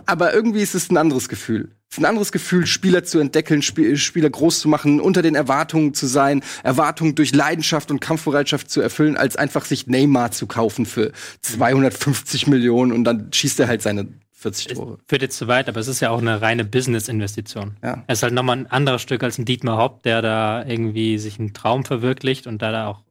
Aber 0.05 0.33
irgendwie 0.33 0.61
ist 0.61 0.75
es 0.75 0.89
ein 0.89 0.97
anderes 0.97 1.29
Gefühl. 1.29 1.71
Es 1.89 1.97
ist 1.97 2.03
ein 2.03 2.09
anderes 2.09 2.31
Gefühl, 2.31 2.65
Spieler 2.65 3.03
zu 3.03 3.19
entdecken, 3.19 3.59
Sp 3.61 3.95
Spieler 3.97 4.29
groß 4.29 4.59
zu 4.59 4.67
machen, 4.67 4.99
unter 4.99 5.21
den 5.21 5.35
Erwartungen 5.35 5.93
zu 5.93 6.07
sein, 6.07 6.43
Erwartungen 6.63 7.15
durch 7.15 7.33
Leidenschaft 7.33 7.91
und 7.91 7.99
Kampfbereitschaft 7.99 8.69
zu 8.69 8.81
erfüllen, 8.81 9.15
als 9.15 9.35
einfach 9.35 9.65
sich 9.65 9.87
Neymar 9.87 10.31
zu 10.31 10.47
kaufen 10.47 10.85
für 10.85 11.11
250 11.41 12.47
Millionen 12.47 12.91
und 12.91 13.03
dann 13.03 13.31
schießt 13.31 13.59
er 13.59 13.67
halt 13.67 13.83
seine 13.83 14.07
40 14.43 14.73
Tore. 14.75 14.99
Führt 15.07 15.21
jetzt 15.21 15.37
zu 15.37 15.47
weit, 15.47 15.67
aber 15.67 15.79
es 15.79 15.87
ist 15.87 15.99
ja 15.99 16.11
auch 16.11 16.19
eine 16.21 16.41
reine 16.41 16.63
Business-Investition. 16.65 17.77
Ja. 17.83 18.03
Es 18.07 18.19
ist 18.19 18.23
halt 18.23 18.33
nochmal 18.33 18.57
ein 18.57 18.67
anderes 18.67 19.01
Stück 19.01 19.23
als 19.23 19.37
ein 19.37 19.45
Dietmar 19.45 19.77
Hopp, 19.77 20.03
der 20.03 20.21
da 20.21 20.63
irgendwie 20.65 21.17
sich 21.17 21.39
einen 21.39 21.53
Traum 21.53 21.83
verwirklicht 21.85 22.45
und 22.47 22.61
da, 22.61 22.71
da 22.71 22.87
auch 22.87 23.01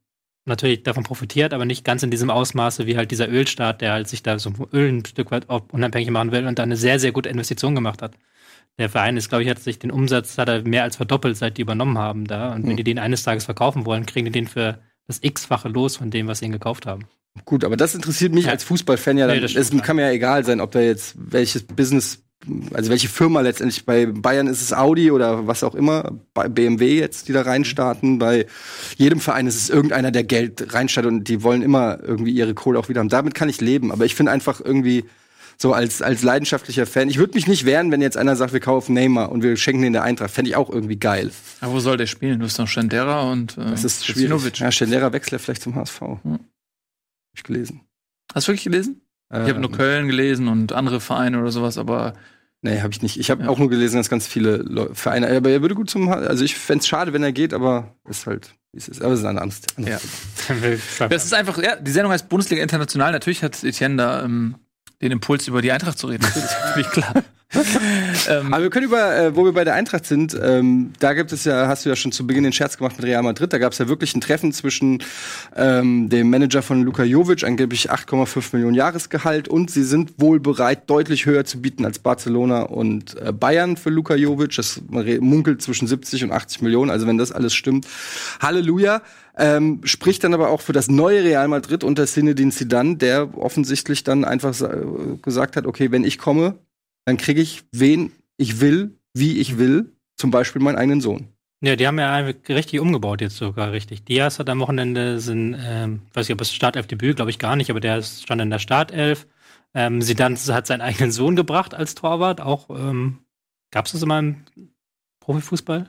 natürlich 0.45 0.83
davon 0.83 1.05
profitiert, 1.05 1.53
aber 1.55 1.65
nicht 1.65 1.85
ganz 1.85 2.03
in 2.03 2.11
diesem 2.11 2.31
Ausmaße 2.31 2.87
wie 2.87 2.97
halt 2.97 3.11
dieser 3.11 3.29
Ölstaat, 3.29 3.81
der 3.81 3.93
halt 3.93 4.09
sich 4.09 4.23
da 4.23 4.39
so 4.39 4.53
Öl 4.73 4.89
ein 4.93 5.05
Stück 5.05 5.31
weit 5.31 5.49
unabhängig 5.49 6.11
machen 6.11 6.33
will 6.33 6.47
und 6.47 6.59
da 6.59 6.63
eine 6.65 6.77
sehr, 6.77 6.99
sehr 6.99 7.13
gute 7.13 7.29
Investition 7.29 7.75
gemacht 7.75 8.03
hat. 8.03 8.15
Der 8.79 8.89
Verein 8.89 9.17
ist, 9.17 9.29
glaube 9.29 9.45
ich, 9.45 9.51
hat 9.51 9.59
sich 9.59 9.79
den 9.79 9.91
Umsatz 9.91 10.39
hat 10.39 10.49
er 10.49 10.63
mehr 10.63 10.83
als 10.83 10.97
verdoppelt, 10.97 11.37
seit 11.37 11.59
die 11.59 11.63
übernommen 11.63 11.99
haben 11.99 12.27
da. 12.27 12.55
Und 12.55 12.65
wenn 12.65 12.73
Mhm. 12.73 12.77
die 12.77 12.85
den 12.85 12.99
eines 12.99 13.23
Tages 13.23 13.45
verkaufen 13.45 13.85
wollen, 13.87 14.07
kriegen 14.07 14.27
die 14.27 14.33
den 14.33 14.49
für 14.49 14.79
das 15.07 15.19
X-fache 15.23 15.69
los 15.69 15.97
von 15.97 16.11
dem, 16.11 16.27
was 16.27 16.39
sie 16.39 16.47
ihn 16.47 16.53
gekauft 16.53 16.87
haben. 16.87 17.07
Gut, 17.45 17.65
aber 17.65 17.77
das 17.77 17.95
interessiert 17.95 18.35
mich 18.35 18.49
als 18.49 18.65
Fußballfan 18.65 19.17
ja. 19.17 19.27
Nee, 19.27 19.41
Dann, 19.41 19.49
stimmt, 19.49 19.75
es 19.75 19.83
kann 19.83 19.97
mir 19.97 20.03
ja 20.03 20.13
egal 20.13 20.45
sein, 20.45 20.61
ob 20.61 20.71
da 20.73 20.81
jetzt 20.81 21.15
welches 21.17 21.63
Business, 21.63 22.23
also 22.75 22.91
welche 22.91 23.09
Firma 23.09 23.41
letztendlich 23.41 23.87
bei 23.87 24.07
Bayern 24.07 24.47
ist 24.47 24.61
es 24.61 24.73
Audi 24.75 25.11
oder 25.11 25.47
was 25.47 25.65
auch 25.65 25.75
immer, 25.75 26.19
bei 26.35 26.49
BMW 26.49 26.99
jetzt, 26.99 27.29
die 27.29 27.33
da 27.33 27.43
reinstarten. 27.43 28.19
Bei 28.19 28.47
jedem 28.97 29.19
Verein 29.19 29.47
ist 29.47 29.57
es 29.57 29.71
irgendeiner, 29.71 30.11
der 30.11 30.25
Geld 30.25 30.75
reinstartet 30.75 31.11
und 31.11 31.25
die 31.29 31.43
wollen 31.43 31.63
immer 31.63 31.99
irgendwie 32.03 32.33
ihre 32.33 32.53
Kohle 32.53 32.79
auch 32.79 32.91
wieder 32.91 33.01
haben. 33.01 33.09
Damit 33.09 33.35
kann 33.35 33.49
ich 33.49 33.61
leben. 33.63 33.93
Aber 33.93 34.05
ich 34.05 34.15
finde 34.15 34.31
einfach 34.31 34.61
irgendwie 34.61 35.05
so 35.57 35.73
als, 35.73 36.03
als 36.03 36.23
leidenschaftlicher 36.23 36.87
Fan, 36.87 37.09
ich 37.09 37.19
würde 37.19 37.35
mich 37.35 37.47
nicht 37.47 37.65
wehren, 37.65 37.91
wenn 37.91 38.03
jetzt 38.03 38.17
einer 38.17 38.37
sagt, 38.37 38.53
wir 38.53 38.61
kaufen 38.61 38.95
Neymar 38.95 39.31
und 39.31 39.43
wir 39.43 39.57
schenken 39.57 39.83
den 39.83 39.93
der 39.93 40.03
Eintracht. 40.03 40.31
Fände 40.33 40.51
ich 40.51 40.57
auch 40.57 40.69
irgendwie 40.69 40.97
geil. 40.97 41.31
Aber 41.61 41.75
wo 41.75 41.81
soll 41.81 41.97
der 41.97 42.07
spielen? 42.07 42.41
Du 42.41 42.45
hast 42.45 42.59
noch 42.59 42.69
Schendera 42.69 43.31
und 43.31 43.57
äh, 43.57 43.71
Das 43.71 43.85
ist 43.85 44.05
schwierig. 44.05 44.59
Ja, 44.59 44.73
Schnellerer 44.73 45.13
Wechsler 45.13 45.39
vielleicht 45.39 45.63
zum 45.63 45.77
HSV. 45.77 46.03
Hab 47.33 47.39
ich 47.39 47.45
gelesen. 47.45 47.81
Hast 48.35 48.47
du 48.49 48.53
wirklich 48.53 48.65
gelesen? 48.65 49.01
Ich 49.31 49.39
habe 49.39 49.61
nur 49.61 49.71
Ähm, 49.71 49.77
Köln 49.77 50.07
gelesen 50.09 50.49
und 50.49 50.73
andere 50.73 51.01
Vereine 51.01 51.41
oder 51.41 51.51
sowas, 51.51 51.79
aber 51.79 52.13
Nee, 52.65 52.81
habe 52.81 52.93
ich 52.93 53.03
nicht. 53.03 53.19
Ich 53.19 53.29
habe 53.31 53.43
Ja. 53.43 53.49
auch 53.49 53.59
nur 53.59 53.69
gelesen, 53.71 53.97
dass 53.97 54.09
ganz 54.09 54.27
viele 54.29 54.59
Leu- 54.59 54.91
Vereine, 54.95 55.27
aber 55.37 55.51
er 55.51 55.63
würde 55.63 55.75
gut 55.75 55.91
zum, 55.91 56.09
also 56.13 56.45
ich 56.45 56.55
fänd's 56.57 56.87
schade, 56.87 57.13
wenn 57.13 57.25
er 57.25 57.33
geht, 57.33 57.53
aber 57.55 57.97
ist 58.09 58.27
halt, 58.27 58.55
wie 58.73 58.79
es 58.79 58.87
ist. 58.87 59.03
Aber 59.03 59.15
es 59.15 59.19
ist 59.21 59.27
ein 59.27 59.37
anderes 59.39 59.63
Ja. 59.79 59.99
das 61.09 61.25
ist 61.25 61.35
einfach, 61.35 61.61
ja, 61.61 61.75
die 61.75 61.91
Sendung 61.91 62.13
heißt 62.13 62.29
Bundesliga 62.29 62.63
International. 62.63 63.11
Natürlich 63.11 63.43
hat 63.43 63.65
Etienne 63.65 63.97
da 63.97 64.23
ähm, 64.23 64.55
den 65.01 65.11
Impuls, 65.11 65.49
über 65.49 65.61
die 65.61 65.73
Eintracht 65.73 65.99
zu 65.99 66.07
reden. 66.07 66.23
Das 66.23 66.37
ist 66.37 66.55
natürlich 66.67 66.91
klar. 66.91 67.25
ähm, 68.29 68.53
Aber 68.53 68.63
wir 68.63 68.71
können 68.71 68.87
über, 68.87 69.17
äh, 69.17 69.37
wo 69.37 69.45
wir 69.45 69.53
bei 69.53 69.65
der 69.65 69.75
Eintracht 69.75 70.07
sind, 70.07 70.37
ähm, 70.43 70.93
da 71.01 71.13
gibt 71.13 71.33
es 71.33 71.45
ja, 71.45 71.69
hast 71.69 71.85
du 71.85 71.91
ja 71.91 71.97
schon 71.97 72.13
zu 72.13 72.27
Beginn 72.27 72.45
den 72.45 72.53
Scherz 72.53 72.79
gemacht 72.79 72.97
mit 72.97 73.07
Real 73.07 73.23
Madrid, 73.23 73.53
da 73.53 73.59
gab 73.59 73.73
es 73.73 73.79
ja 73.79 73.89
wirklich 73.89 74.15
ein 74.15 74.21
Treffen 74.21 74.53
zwischen 74.53 75.03
ähm, 75.55 76.09
dem 76.09 76.31
Manager 76.31 76.63
von 76.63 76.83
Luka 76.83 77.05
Jovic, 77.05 77.45
angeblich 77.45 77.91
8,5 77.91 78.55
Millionen 78.55 78.75
Jahresgehalt 78.75 79.49
und 79.49 79.71
sie 79.71 79.85
sind 79.85 80.15
wohl 80.19 80.41
bereit, 80.41 80.89
deutlich 80.89 81.27
höher 81.27 81.45
zu 81.45 81.61
bieten 81.61 81.85
als 81.85 81.99
Barcelona 81.99 82.63
und 82.63 83.21
äh, 83.21 83.33
Bayern 83.33 83.77
für 83.77 83.91
Luka 83.91 84.15
Jovic. 84.15 84.57
Das 84.57 84.81
munkelt 85.21 85.61
zwischen 85.63 85.87
70 85.87 86.25
und 86.25 86.33
80 86.33 86.63
Millionen, 86.63 86.91
also 86.91 87.07
wenn 87.07 87.19
das 87.19 87.33
alles 87.33 87.55
stimmt, 87.55 87.87
Halleluja. 88.41 89.03
Ähm, 89.37 89.81
spricht 89.85 90.25
dann 90.25 90.35
aber 90.35 90.51
auch 90.51 90.61
für 90.61 90.75
das 90.75 90.89
neue 90.89 91.25
Real 91.25 91.49
Madrid 91.49 91.85
unter 91.85 92.07
Zinedine 92.07 92.51
Zidane, 92.51 92.97
der 92.97 93.37
offensichtlich 93.39 94.05
dann 94.05 94.25
einfach 94.27 94.53
sa- 94.53 94.75
gesagt 95.23 95.57
hat, 95.57 95.67
okay, 95.67 95.91
wenn 95.91 96.05
ich 96.05 96.19
komme, 96.19 96.59
dann 97.05 97.17
kriege 97.17 97.41
ich 97.41 97.65
wen 97.73 98.13
ich 98.37 98.61
will, 98.61 98.99
wie 99.15 99.39
ich 99.39 99.59
will, 99.59 99.93
zum 100.17 100.31
Beispiel 100.31 100.61
meinen 100.61 100.77
eigenen 100.77 101.01
Sohn. 101.01 101.29
Ja, 101.63 101.77
die 101.77 101.87
haben 101.87 101.99
ja 101.99 102.17
richtig 102.17 102.81
umgebaut 102.81 103.21
jetzt 103.21 103.37
sogar 103.37 103.71
richtig. 103.71 104.05
Diaz 104.05 104.41
hat 104.41 104.49
am 104.49 104.59
Wochenende 104.59 105.21
sind, 105.21 105.57
ähm, 105.61 106.03
weiß 106.13 106.29
nicht, 106.29 106.35
ob 106.35 106.41
es 106.41 106.53
Startelf-Debüt, 106.53 107.15
glaube 107.17 107.31
ich 107.31 107.39
gar 107.39 107.55
nicht, 107.55 107.71
aber 107.71 107.79
der 107.79 107.99
ist- 107.99 108.23
stand 108.25 108.41
in 108.41 108.51
der 108.51 108.59
Startelf. 108.59 109.29
Ähm, 109.75 110.01
hat 110.03 110.67
seinen 110.67 110.81
eigenen 110.81 111.13
Sohn 111.13 111.37
gebracht 111.37 111.73
als 111.73 111.95
Torwart. 111.95 112.41
Auch 112.41 112.69
ähm, 112.71 113.21
gab 113.71 113.87
es 113.87 113.93
das 113.93 114.03
immer 114.03 114.19
im 114.19 114.45
Profifußball? 115.21 115.89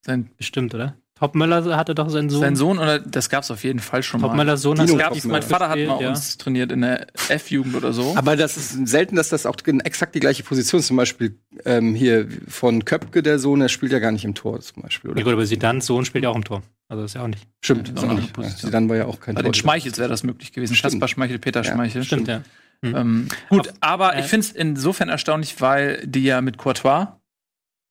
Sein, 0.00 0.30
bestimmt, 0.36 0.74
oder? 0.74 0.96
Topmöller 1.18 1.76
hatte 1.76 1.94
doch 1.94 2.08
seinen 2.10 2.30
Sohn. 2.30 2.40
sein 2.40 2.56
Sohn, 2.56 2.78
oder 2.78 2.98
das 2.98 3.28
gab's 3.28 3.50
auf 3.50 3.64
jeden 3.64 3.80
Fall 3.80 4.02
schon 4.02 4.20
mal. 4.20 4.28
Topmöllers 4.28 4.62
Sohn 4.62 4.78
hat 4.78 4.96
Gab's, 4.96 5.24
mein 5.24 5.42
Vater 5.42 5.68
hat 5.68 5.78
mal 5.78 6.00
ja. 6.00 6.10
uns 6.10 6.38
trainiert 6.38 6.70
in 6.70 6.82
der 6.82 7.06
F-Jugend 7.28 7.74
oder 7.74 7.92
so. 7.92 8.14
Aber 8.16 8.36
das 8.36 8.56
ist 8.56 8.86
selten, 8.88 9.16
dass 9.16 9.28
das 9.28 9.44
auch 9.46 9.56
exakt 9.84 10.14
die 10.14 10.20
gleiche 10.20 10.44
Position 10.44 10.78
ist. 10.80 10.86
Zum 10.86 10.96
Beispiel 10.96 11.36
ähm, 11.64 11.94
hier 11.94 12.28
von 12.46 12.84
Köpke, 12.84 13.22
der 13.22 13.38
Sohn, 13.38 13.60
der 13.60 13.68
spielt 13.68 13.92
ja 13.92 13.98
gar 13.98 14.12
nicht 14.12 14.24
im 14.24 14.34
Tor 14.34 14.60
zum 14.60 14.82
Beispiel, 14.82 15.10
Ja 15.10 15.12
oder? 15.16 15.24
gut, 15.24 15.32
aber 15.32 15.44
Zidanes 15.44 15.86
Sohn 15.86 16.04
spielt 16.04 16.24
ja 16.24 16.30
auch 16.30 16.36
im 16.36 16.44
Tor. 16.44 16.62
Also 16.88 17.04
ist 17.04 17.14
ja 17.14 17.22
auch 17.22 17.28
nicht. 17.28 17.46
Stimmt, 17.62 17.88
Ja, 17.88 17.94
ist 17.94 17.96
das 17.96 18.04
ist 18.04 18.10
auch 18.10 18.14
nicht. 18.14 18.26
Ja, 18.28 18.32
Position. 18.34 18.60
Zidane 18.70 18.88
war 18.88 18.96
ja 18.96 19.06
auch 19.06 19.20
kein 19.20 19.34
Bei 19.34 19.42
den. 19.42 19.54
Schmeichels 19.54 19.98
wäre 19.98 20.08
das 20.08 20.22
möglich 20.22 20.52
gewesen. 20.52 20.74
Stimmt. 20.74 20.92
Kaspar 20.92 21.08
Schmeichel, 21.08 21.38
Peter 21.38 21.62
Ja, 21.62 21.72
Schmeichel. 21.72 22.04
Stimmt, 22.04 22.28
ja. 22.28 22.42
Mhm. 22.80 22.94
Ähm, 22.96 23.28
gut, 23.50 23.72
aber 23.80 24.14
äh, 24.14 24.20
ich 24.20 24.26
finde 24.26 24.46
es 24.46 24.52
insofern 24.52 25.08
erstaunlich, 25.08 25.60
weil 25.60 26.00
die 26.06 26.22
ja 26.22 26.40
mit 26.40 26.58
Courtois 26.58 27.08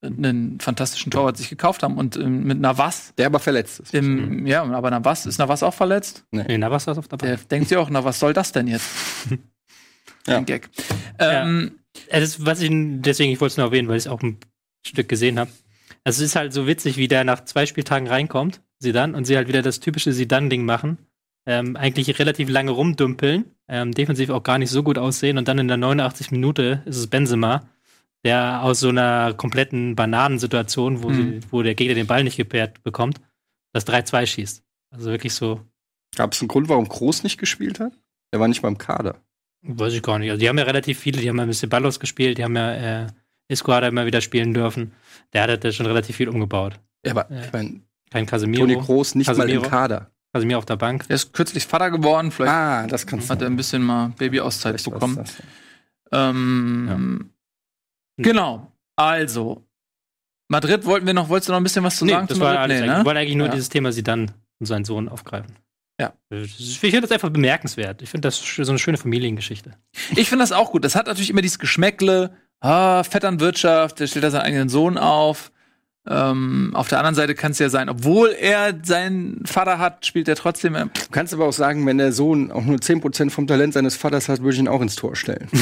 einen 0.01 0.59
fantastischen 0.59 1.11
Torwart 1.11 1.37
sich 1.37 1.49
gekauft 1.49 1.83
haben 1.83 1.97
und 1.97 2.15
ähm, 2.17 2.43
mit 2.43 2.59
Navas 2.59 3.13
Der 3.17 3.25
aber 3.27 3.39
verletzt 3.39 3.79
ist. 3.79 3.93
im, 3.93 4.45
ja, 4.45 4.63
aber 4.63 4.89
Navas, 4.91 5.25
ist 5.25 5.37
Navas 5.39 5.63
auch 5.63 5.73
verletzt? 5.73 6.23
Nee, 6.31 6.57
na, 6.57 6.69
was 6.69 6.85
ist 6.87 6.97
auf 6.97 7.07
der 7.07 7.17
Der 7.17 7.27
Bank? 7.37 7.49
denkt 7.49 7.69
sich 7.69 7.77
auch, 7.77 7.89
na, 7.89 8.03
was 8.03 8.19
soll 8.19 8.33
das 8.33 8.51
denn 8.51 8.67
jetzt? 8.67 8.87
Ja. 10.27 10.37
Ein 10.37 10.45
Gag. 10.45 10.69
Ähm, 11.19 11.79
Es 12.09 12.23
ist, 12.23 12.45
was 12.45 12.61
ich, 12.61 12.69
deswegen, 12.71 13.31
ich 13.31 13.39
wollte 13.41 13.53
es 13.53 13.57
nur 13.57 13.67
erwähnen, 13.67 13.87
weil 13.87 13.97
ich 13.97 14.03
es 14.03 14.07
auch 14.11 14.21
ein 14.21 14.37
Stück 14.85 15.07
gesehen 15.09 15.39
habe. 15.39 15.49
Also 16.03 16.21
es 16.23 16.29
ist 16.31 16.35
halt 16.35 16.53
so 16.53 16.67
witzig, 16.67 16.97
wie 16.97 17.07
der 17.07 17.23
nach 17.23 17.43
zwei 17.45 17.65
Spieltagen 17.65 18.07
reinkommt, 18.07 18.61
sie 18.79 18.91
dann, 18.91 19.15
und 19.15 19.25
sie 19.25 19.35
halt 19.35 19.47
wieder 19.47 19.61
das 19.61 19.79
typische 19.79 20.13
Sidan-Ding 20.13 20.63
machen. 20.63 20.97
Ähm, 21.45 21.77
eigentlich 21.77 22.19
relativ 22.19 22.49
lange 22.49 22.71
rumdümpeln, 22.71 23.45
ähm, 23.69 23.93
defensiv 23.93 24.29
auch 24.29 24.43
gar 24.43 24.57
nicht 24.57 24.69
so 24.69 24.83
gut 24.83 24.97
aussehen 24.97 25.37
und 25.37 25.47
dann 25.47 25.59
in 25.59 25.69
der 25.69 25.77
89 25.77 26.31
Minute 26.31 26.81
ist 26.85 26.97
es 26.97 27.07
Benzema, 27.07 27.69
der 28.27 28.61
aus 28.63 28.79
so 28.81 28.89
einer 28.89 29.33
kompletten 29.33 29.95
Bananensituation, 29.95 31.01
wo, 31.03 31.11
sie, 31.13 31.39
wo 31.51 31.61
der 31.63 31.75
Gegner 31.75 31.95
den 31.95 32.07
Ball 32.07 32.23
nicht 32.23 32.37
gepaart 32.37 32.83
bekommt, 32.83 33.19
das 33.73 33.87
3-2 33.87 34.25
schießt. 34.25 34.63
Also 34.91 35.09
wirklich 35.11 35.33
so, 35.33 35.61
Gab 36.15 36.33
es 36.33 36.41
einen 36.41 36.47
Grund, 36.47 36.69
warum 36.69 36.87
Groß 36.87 37.23
nicht 37.23 37.37
gespielt 37.37 37.79
hat? 37.79 37.93
Er 38.31 38.39
war 38.39 38.47
nicht 38.47 38.61
mal 38.63 38.69
im 38.69 38.77
Kader. 38.77 39.15
Weiß 39.61 39.93
ich 39.93 40.01
gar 40.01 40.19
nicht. 40.19 40.29
Also 40.31 40.39
die 40.39 40.47
haben 40.49 40.57
ja 40.57 40.63
relativ 40.63 40.99
viele, 40.99 41.21
die 41.21 41.29
haben 41.29 41.37
ja 41.37 41.43
ein 41.43 41.49
bisschen 41.49 41.69
Ballos 41.69 41.99
gespielt, 41.99 42.37
die 42.37 42.43
haben 42.43 42.55
ja 42.55 42.73
äh, 43.03 43.07
Isco 43.49 43.71
hat 43.73 43.83
ja 43.83 43.89
immer 43.89 44.05
wieder 44.05 44.21
spielen 44.21 44.53
dürfen. 44.53 44.93
Der 45.33 45.43
hat 45.43 45.63
ja 45.63 45.71
schon 45.71 45.85
relativ 45.85 46.15
viel 46.15 46.29
umgebaut. 46.29 46.79
Ja, 47.05 47.11
aber 47.11 47.27
Ja. 47.33 47.43
ich 47.45 47.51
meine, 47.53 47.81
Kein 48.11 48.25
Casemiro. 48.25 48.65
Toni 48.65 48.75
Groß 48.79 49.15
nicht 49.15 49.27
mal 49.27 49.35
Casemiro. 49.35 49.63
im 49.63 49.69
Kader. 49.69 50.11
Casemiro 50.33 50.57
auf 50.59 50.65
der 50.65 50.75
Bank. 50.77 51.05
er 51.07 51.15
ist 51.15 51.33
kürzlich 51.33 51.65
Vater 51.65 51.89
geworden, 51.91 52.31
vielleicht 52.31 52.53
Ah, 52.53 52.87
das 52.87 53.05
kannst 53.07 53.29
hat 53.29 53.41
er 53.41 53.47
ein 53.47 53.55
bisschen 53.55 53.81
mal 53.83 54.09
Baby-Auszeit 54.17 54.81
bekommen. 54.83 55.15
das. 55.17 55.33
Ähm, 56.11 57.29
Genau. 58.17 58.71
Also, 58.95 59.63
Madrid 60.49 60.85
wollten 60.85 61.05
wir 61.05 61.13
noch, 61.13 61.29
wolltest 61.29 61.49
du 61.49 61.53
noch 61.53 61.59
ein 61.59 61.63
bisschen 61.63 61.83
was 61.83 61.97
zu 61.97 62.05
Nee, 62.05 62.11
sagen? 62.13 62.27
das 62.27 62.37
zu 62.37 62.43
war 62.43 62.53
Madrid? 62.53 62.63
alles. 62.63 62.75
Nee, 62.77 62.83
eigentlich. 62.83 62.93
ne? 62.95 62.99
Ich 63.01 63.05
wollte 63.05 63.19
eigentlich 63.19 63.35
nur 63.35 63.47
Ja. 63.47 63.51
dieses 63.53 63.69
Thema 63.69 63.91
sie 63.91 64.03
dann 64.03 64.31
und 64.59 64.65
seinen 64.65 64.85
Sohn 64.85 65.09
aufgreifen. 65.09 65.55
Ja. 65.99 66.13
Ich 66.29 66.79
finde 66.79 67.01
das 67.01 67.11
einfach 67.11 67.29
bemerkenswert. 67.29 68.01
Ich 68.01 68.09
finde 68.09 68.27
das 68.27 68.37
so 68.37 68.71
eine 68.71 68.77
schöne 68.79 68.97
Familiengeschichte. 68.97 69.71
Ich 70.15 70.29
finde 70.29 70.43
das 70.43 70.51
auch 70.51 70.71
gut. 70.71 70.83
Das 70.85 70.95
hat 70.95 71.07
natürlich 71.07 71.29
immer 71.31 71.41
dieses 71.41 71.57
Geschmäckle, 71.59 72.35
ah, 72.59 73.03
Vetternwirtschaft, 73.03 73.99
der 73.99 74.07
stellt 74.07 74.23
da 74.23 74.29
seinen 74.31 74.43
eigenen 74.43 74.69
Sohn 74.69 74.97
auf. 74.97 75.51
Ähm, 76.09 76.71
auf 76.73 76.87
der 76.87 76.99
anderen 76.99 77.15
Seite 77.15 77.35
kann 77.35 77.51
es 77.51 77.59
ja 77.59 77.69
sein, 77.69 77.89
obwohl 77.89 78.29
er 78.39 78.73
seinen 78.83 79.45
Vater 79.45 79.77
hat, 79.79 80.05
spielt 80.05 80.27
er 80.27 80.35
trotzdem. 80.35 80.75
äh, 80.75 80.85
Du 80.85 81.11
kannst 81.11 81.33
aber 81.33 81.45
auch 81.45 81.53
sagen, 81.53 81.85
wenn 81.85 81.97
der 81.97 82.11
Sohn 82.13 82.51
auch 82.51 82.63
nur 82.63 82.77
10% 82.77 83.29
vom 83.29 83.45
Talent 83.47 83.73
seines 83.73 83.95
Vaters 83.95 84.29
hat, 84.29 84.39
würde 84.41 84.53
ich 84.53 84.59
ihn 84.59 84.67
auch 84.67 84.81
ins 84.81 84.95
Tor 84.95 85.15
stellen. 85.15 85.47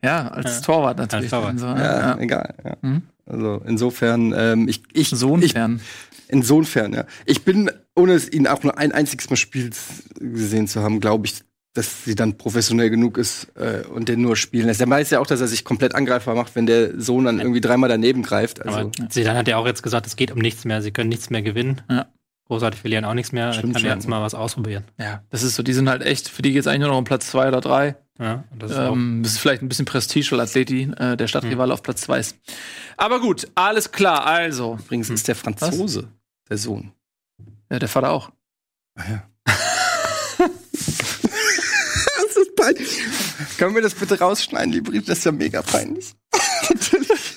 Ja, 0.00 0.28
als 0.28 0.56
Ja. 0.56 0.60
Torwart 0.62 0.96
natürlich. 0.98 1.32
Als 1.32 1.42
Torwart. 1.42 1.58
So, 1.58 1.66
ja, 1.66 2.10
ja. 2.10 2.18
egal. 2.18 2.54
Ja. 2.64 2.76
Mhm. 2.82 3.02
Also 3.26 3.60
insofern, 3.66 4.32
ähm, 4.36 4.68
ich, 4.68 4.82
ich, 4.92 5.08
Sohn 5.10 5.42
ich, 5.42 5.52
fern. 5.54 5.80
insofern, 6.28 6.92
ja. 6.92 7.04
Ich 7.26 7.44
bin, 7.44 7.68
ohne 7.96 8.12
es 8.12 8.30
ihn 8.32 8.46
auch 8.46 8.62
nur 8.62 8.78
ein 8.78 8.92
einziges 8.92 9.28
Mal 9.28 9.34
Spiel 9.34 9.70
gesehen 10.20 10.68
zu 10.68 10.82
haben, 10.82 11.00
glaube 11.00 11.26
ich, 11.26 11.40
dass 11.74 12.04
sie 12.04 12.14
dann 12.14 12.36
professionell 12.38 12.90
genug 12.90 13.18
ist 13.18 13.52
äh, 13.56 13.84
und 13.86 14.08
den 14.08 14.22
nur 14.22 14.36
spielen 14.36 14.66
lässt. 14.66 14.80
Der 14.80 14.88
weiß 14.88 15.10
ja 15.10 15.20
auch, 15.20 15.26
dass 15.26 15.40
er 15.40 15.46
sich 15.48 15.64
komplett 15.64 15.94
angreifbar 15.94 16.34
macht, 16.34 16.56
wenn 16.56 16.66
der 16.66 17.00
Sohn 17.00 17.24
dann 17.24 17.38
irgendwie 17.38 17.60
dreimal 17.60 17.88
daneben 17.88 18.22
greift. 18.22 18.64
Also, 18.64 18.78
Aber 18.78 18.90
Zidane 19.10 19.38
hat 19.38 19.48
ja 19.48 19.56
auch 19.58 19.66
jetzt 19.66 19.82
gesagt, 19.82 20.06
es 20.06 20.16
geht 20.16 20.30
um 20.32 20.38
nichts 20.38 20.64
mehr. 20.64 20.82
Sie 20.82 20.90
können 20.90 21.08
nichts 21.08 21.30
mehr 21.30 21.42
gewinnen. 21.42 21.82
Ja. 21.90 22.06
Großartig 22.46 22.80
verlieren 22.80 23.04
auch 23.04 23.12
nichts 23.14 23.30
mehr. 23.32 23.52
Stimmt 23.52 23.74
kann 23.74 23.82
schon. 23.82 23.90
jetzt 23.90 24.08
mal 24.08 24.22
was 24.22 24.34
ausprobieren. 24.34 24.84
Ja, 24.98 25.22
das 25.28 25.42
ist 25.42 25.54
so, 25.54 25.62
die 25.62 25.74
sind 25.74 25.88
halt 25.88 26.02
echt, 26.02 26.28
für 26.30 26.40
die 26.40 26.52
geht's 26.52 26.66
eigentlich 26.66 26.80
nur 26.80 26.88
noch 26.88 26.98
um 26.98 27.04
Platz 27.04 27.28
zwei 27.30 27.46
oder 27.48 27.60
drei. 27.60 27.96
Ja, 28.18 28.44
und 28.50 28.62
das 28.62 28.70
ist 28.72 28.78
auch, 28.78 28.92
Ähm, 28.92 29.20
das 29.22 29.32
ist 29.32 29.38
vielleicht 29.38 29.62
ein 29.62 29.68
bisschen 29.68 29.84
Prestige, 29.84 30.28
weil 30.32 30.40
Atleti 30.40 30.90
äh, 30.96 31.16
der 31.16 31.28
Stadtrivale 31.28 31.72
auf 31.74 31.82
Platz 31.82 32.00
zwei 32.00 32.18
ist. 32.18 32.36
Aber 32.96 33.20
gut, 33.20 33.46
alles 33.54 33.92
klar. 33.92 34.24
Also, 34.26 34.78
übrigens 34.82 35.10
ist 35.10 35.28
der 35.28 35.36
Franzose, 35.36 36.08
der 36.48 36.56
Sohn. 36.56 36.92
ja, 37.70 37.78
der 37.78 37.88
Vater 37.88 38.10
auch. 38.10 38.30
Ah, 38.96 39.04
ja. 39.08 39.22
Das 42.74 42.88
peinlich. 42.88 43.58
Können 43.58 43.74
wir 43.74 43.82
das 43.82 43.94
bitte 43.94 44.18
rausschneiden, 44.18 44.72
die 44.72 44.80
Brief? 44.80 45.04
Das 45.06 45.18
ist 45.18 45.24
ja 45.24 45.32
mega 45.32 45.62
peinlich. 45.62 46.14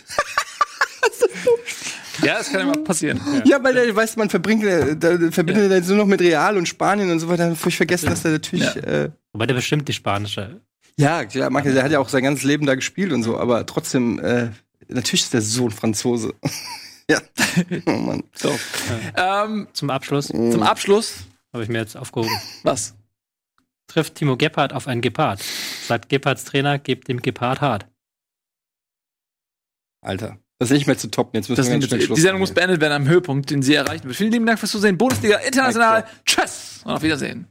Ja, 2.24 2.38
das 2.38 2.52
kann 2.52 2.60
ja 2.60 2.65
mal 2.67 2.84
passieren. 2.84 3.20
Ja, 3.46 3.63
weil 3.63 3.74
der, 3.74 3.96
weißt 3.96 4.17
man 4.17 4.30
verbringt, 4.30 4.63
äh, 4.63 4.96
da 4.96 5.17
verbindet 5.32 5.72
er 5.72 5.84
so 5.84 5.96
noch 5.96 6.06
mit 6.06 6.22
Real 6.22 6.58
und 6.58 6.67
Spanien 6.67 7.10
und 7.10 7.20
so 7.20 7.28
weiter. 7.28 7.46
Dann 7.46 7.58
ich 7.65 7.78
vergessen, 7.78 8.10
dass 8.10 8.22
der 8.22 8.32
natürlich. 8.34 8.76
Ja. 8.76 8.82
Ja, 8.82 9.04
äh, 9.06 9.10
wobei 9.34 9.48
der 9.48 9.56
bestimmt 9.56 9.88
die 9.88 9.94
spanische. 9.94 10.62
ja 10.98 11.26
klar, 11.26 11.50
mag, 11.50 11.63
der 11.63 11.84
hat 11.84 11.91
ja 11.91 12.00
auch 12.00 12.10
sein 12.10 12.24
ganzes 12.24 12.44
Leben 12.44 12.65
da 12.65 12.76
gespielt 12.76 13.12
und 13.12 13.24
so, 13.24 13.38
aber 13.39 13.65
trotzdem, 13.65 14.20
äh, 14.20 14.50
natürlich 14.88 15.24
ist 15.24 15.34
der 15.34 15.41
Sohn 15.41 15.72
Franzose. 15.72 16.34
ja. 17.10 17.20
Oh 17.88 17.91
Mann. 17.91 18.24
So. 18.36 18.58
Ähm, 19.15 19.67
Zum 19.74 19.89
Abschluss 19.89 20.28
zum 20.28 20.62
Abschluss, 20.62 21.13
habe 21.54 21.63
ich 21.63 21.70
mir 21.70 21.80
jetzt 21.80 21.98
aufgehoben. 21.98 22.32
was? 22.63 22.94
trifft 23.91 24.15
Timo 24.15 24.38
Gebhardt 24.38 24.73
auf 24.73 24.88
einen 24.88 25.01
Gepard. 25.01 25.41
Sagt 25.88 26.10
Gebhardts 26.10 26.45
Trainer, 26.45 26.80
gebt 26.80 27.08
dem 27.08 27.21
Gepard 27.21 27.62
hart. 27.62 27.88
Alter. 30.01 30.38
Das 30.60 30.69
ist 30.69 30.77
nicht 30.77 30.88
mehr 30.88 30.97
zu 30.97 31.10
toppen. 31.10 31.36
Jetzt 31.36 31.49
müssen 31.49 31.58
das 31.58 31.67
wir 31.67 31.73
ganz 31.73 31.88
schnell 31.88 32.01
Schluss 32.01 32.15
Die 32.17 32.21
Sendung 32.21 32.41
muss 32.41 32.54
beendet 32.54 32.82
werden 32.82 32.93
am 32.93 33.08
Höhepunkt, 33.08 33.49
den 33.49 33.63
sie 33.63 33.73
erreichen 33.73 34.04
wird. 34.06 34.15
Vielen 34.15 34.32
lieben 34.32 34.45
Dank 34.45 34.60
fürs 34.60 34.71
Zusehen. 34.71 34.97
Bundesliga 34.97 35.38
International. 35.38 36.06
Tschüss 36.25 36.82
und 36.86 36.91
auf 36.91 37.01
Wiedersehen. 37.01 37.47